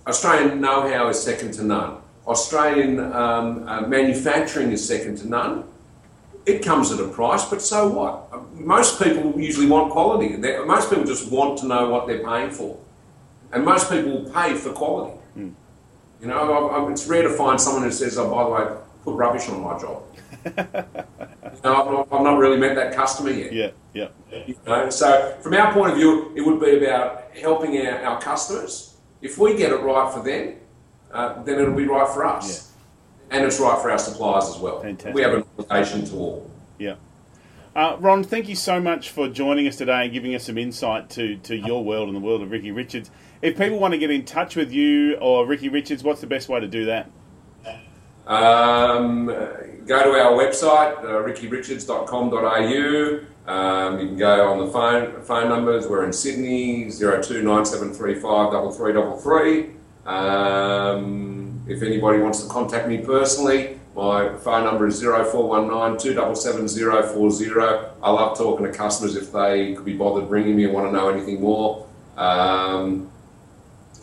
Australian 0.05 0.59
know-how 0.59 1.07
is 1.09 1.21
second 1.21 1.53
to 1.53 1.63
none. 1.63 2.00
Australian 2.31 2.99
um, 2.99 3.67
uh, 3.67 3.81
manufacturing 3.81 4.71
is 4.71 4.85
second 4.85 5.17
to 5.17 5.27
none. 5.27 5.65
It 6.45 6.63
comes 6.63 6.91
at 6.91 6.99
a 6.99 7.07
price, 7.07 7.45
but 7.45 7.61
so 7.61 7.87
what? 7.87 8.53
Most 8.53 9.01
people 9.01 9.39
usually 9.39 9.67
want 9.67 9.91
quality. 9.91 10.35
They, 10.37 10.57
most 10.65 10.89
people 10.89 11.05
just 11.05 11.31
want 11.31 11.59
to 11.59 11.67
know 11.67 11.89
what 11.89 12.07
they're 12.07 12.23
paying 12.23 12.49
for, 12.49 12.79
and 13.51 13.63
most 13.63 13.91
people 13.91 14.11
will 14.11 14.31
pay 14.31 14.55
for 14.55 14.71
quality. 14.71 15.21
You 16.21 16.27
know, 16.27 16.69
I, 16.69 16.77
I, 16.77 16.91
it's 16.91 17.07
rare 17.07 17.23
to 17.23 17.29
find 17.29 17.59
someone 17.59 17.83
who 17.83 17.91
says, 17.91 18.17
"Oh, 18.17 18.29
by 18.29 18.43
the 18.43 18.49
way, 18.49 18.77
put 19.03 19.15
rubbish 19.15 19.49
on 19.49 19.61
my 19.61 19.77
job." 19.79 20.03
you 20.45 20.51
know, 20.55 20.65
I've, 21.43 21.63
not, 21.63 22.07
I've 22.11 22.21
not 22.21 22.37
really 22.37 22.57
met 22.57 22.75
that 22.75 22.95
customer 22.95 23.31
yet. 23.31 23.51
Yeah, 23.51 23.71
yeah. 23.93 24.07
You 24.47 24.55
know, 24.65 24.89
so 24.89 25.35
from 25.41 25.53
our 25.55 25.73
point 25.73 25.91
of 25.91 25.97
view, 25.97 26.31
it 26.35 26.41
would 26.41 26.59
be 26.59 26.83
about 26.83 27.35
helping 27.35 27.75
our, 27.85 27.99
our 28.03 28.21
customers. 28.21 28.95
If 29.21 29.37
we 29.37 29.55
get 29.55 29.71
it 29.71 29.81
right 29.81 30.13
for 30.13 30.21
them, 30.23 30.55
uh, 31.13 31.41
then 31.43 31.59
it'll 31.59 31.75
be 31.75 31.85
right 31.85 32.07
for 32.07 32.25
us, 32.25 32.71
and 33.29 33.45
it's 33.45 33.59
right 33.59 33.79
for 33.81 33.91
our 33.91 33.97
suppliers 33.97 34.47
as 34.49 34.57
well. 34.57 34.79
Fantastic. 34.81 35.13
We 35.13 35.21
have 35.21 35.33
an 35.33 35.43
obligation 35.57 36.05
to 36.05 36.15
all. 36.15 36.49
Yeah. 36.77 36.95
Uh, 37.73 37.95
Ron, 37.99 38.23
thank 38.23 38.49
you 38.49 38.55
so 38.55 38.81
much 38.81 39.11
for 39.11 39.29
joining 39.29 39.65
us 39.65 39.77
today 39.77 40.03
and 40.03 40.11
giving 40.11 40.35
us 40.35 40.43
some 40.45 40.57
insight 40.57 41.09
to, 41.11 41.37
to 41.37 41.55
your 41.55 41.85
world 41.85 42.09
and 42.09 42.17
the 42.17 42.21
world 42.21 42.41
of 42.41 42.51
Ricky 42.51 42.71
Richards. 42.71 43.09
If 43.41 43.57
people 43.57 43.79
want 43.79 43.93
to 43.93 43.97
get 43.97 44.11
in 44.11 44.25
touch 44.25 44.57
with 44.57 44.73
you 44.73 45.15
or 45.15 45.47
Ricky 45.47 45.69
Richards, 45.69 46.03
what's 46.03 46.19
the 46.19 46.27
best 46.27 46.49
way 46.49 46.59
to 46.59 46.67
do 46.67 46.83
that? 46.85 47.09
Um, 48.27 49.27
go 49.27 50.03
to 50.03 50.11
our 50.11 50.33
website, 50.33 50.97
uh, 50.99 51.23
rickyrichards.com.au. 51.23 53.25
Um, 53.51 53.99
you 53.99 54.07
can 54.07 54.17
go 54.17 54.51
on 54.51 54.59
the 54.59 54.67
phone 54.67 55.23
phone 55.23 55.49
numbers. 55.49 55.87
We're 55.87 56.05
in 56.05 56.13
Sydney, 56.13 56.85
0297353333. 56.85 59.73
Um, 60.05 61.63
if 61.67 61.83
anybody 61.83 62.19
wants 62.19 62.43
to 62.43 62.49
contact 62.49 62.87
me 62.87 62.99
personally, 62.99 63.79
my 63.95 64.35
phone 64.37 64.63
number 64.63 64.87
is 64.87 65.01
0419 65.01 65.97
277 65.99 66.67
040. 67.13 67.49
I 68.01 68.11
love 68.11 68.37
talking 68.37 68.65
to 68.65 68.71
customers 68.71 69.15
if 69.15 69.31
they 69.31 69.73
could 69.73 69.85
be 69.85 69.93
bothered 69.93 70.29
ringing 70.29 70.55
me 70.55 70.65
and 70.65 70.73
want 70.73 70.87
to 70.87 70.91
know 70.91 71.09
anything 71.09 71.41
more. 71.41 71.87
Um, 72.17 73.11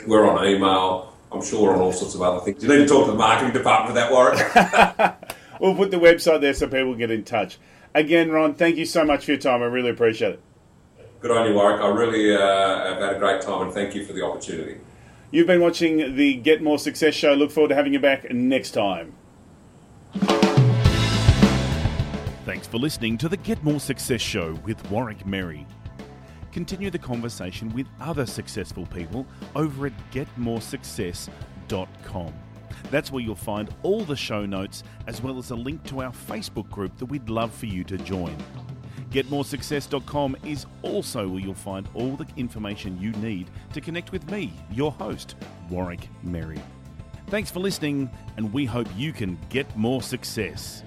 we're 0.07 0.29
on 0.29 0.47
email. 0.47 1.15
I'm 1.31 1.43
sure 1.43 1.75
on 1.75 1.81
all 1.81 1.93
sorts 1.93 2.15
of 2.15 2.23
other 2.23 2.41
things. 2.41 2.63
You 2.63 2.69
need 2.69 2.77
to 2.79 2.87
talk 2.87 3.07
to 3.07 3.13
the 3.13 3.19
marketing 3.19 3.53
department 3.53 3.89
for 3.89 3.95
that, 3.95 4.11
Warwick. 4.11 5.35
We'll 5.61 5.75
put 5.75 5.91
the 5.91 5.99
website 5.99 6.41
there 6.41 6.55
so 6.55 6.69
people 6.69 6.95
get 6.95 7.11
in 7.11 7.25
touch. 7.25 7.59
Again, 7.95 8.31
Ron, 8.31 8.55
thank 8.55 8.77
you 8.77 8.87
so 8.87 9.05
much 9.05 9.25
for 9.25 9.33
your 9.33 9.41
time. 9.41 9.63
I 9.63 9.67
really 9.67 9.91
appreciate 9.91 10.35
it. 10.35 10.41
Good 11.21 11.33
on 11.33 11.49
you, 11.49 11.55
Warwick. 11.55 11.81
I 11.81 11.89
really 11.89 12.35
uh, 12.35 12.39
have 12.41 13.01
had 13.01 13.17
a 13.17 13.19
great 13.19 13.43
time 13.43 13.63
and 13.63 13.73
thank 13.73 13.95
you 13.95 14.05
for 14.05 14.13
the 14.13 14.25
opportunity. 14.25 14.79
You've 15.31 15.47
been 15.47 15.61
watching 15.61 16.17
the 16.17 16.37
Get 16.37 16.63
More 16.63 16.79
Success 16.79 17.13
show. 17.13 17.35
Look 17.35 17.51
forward 17.51 17.69
to 17.69 17.75
having 17.75 17.93
you 17.93 18.01
back 18.01 18.33
next 18.33 18.71
time. 18.71 19.13
Thanks 22.47 22.67
for 22.67 22.79
listening 22.79 23.19
to 23.19 23.29
the 23.29 23.37
Get 23.37 23.63
More 23.63 23.79
Success 23.79 24.23
Show 24.23 24.55
with 24.65 24.91
Warwick 24.91 25.27
Merry. 25.27 25.67
Continue 26.51 26.89
the 26.89 26.99
conversation 26.99 27.69
with 27.75 27.87
other 28.01 28.25
successful 28.25 28.87
people 28.87 29.27
over 29.55 29.89
at 29.89 29.93
getmoresuccess.com. 30.13 32.33
That's 32.91 33.13
where 33.13 33.23
you'll 33.23 33.35
find 33.35 33.69
all 33.83 34.05
the 34.05 34.17
show 34.17 34.47
notes 34.47 34.83
as 35.07 35.21
well 35.21 35.37
as 35.37 35.51
a 35.51 35.57
link 35.57 35.85
to 35.89 36.01
our 36.01 36.13
Facebook 36.13 36.71
group 36.71 36.97
that 36.97 37.05
we'd 37.05 37.29
love 37.29 37.53
for 37.53 37.67
you 37.67 37.85
to 37.85 37.99
join. 37.99 38.35
GetMoreSuccess.com 39.11 40.37
is 40.45 40.67
also 40.83 41.29
where 41.29 41.41
you'll 41.41 41.55
find 41.55 41.89
all 41.95 42.17
the 42.17 42.27
information 42.37 43.01
you 43.01 43.11
need 43.13 43.51
to 43.73 43.81
connect 43.81 44.13
with 44.13 44.31
me, 44.31 44.53
your 44.71 44.93
host, 44.93 45.37
Warwick 45.71 46.09
Merry. 46.23 46.61
Thanks 47.29 47.51
for 47.51 47.61
listening, 47.61 48.11
and 48.37 48.53
we 48.53 48.65
hope 48.65 48.87
you 48.97 49.13
can 49.13 49.39
get 49.49 49.77
more 49.77 50.03
success. 50.03 50.83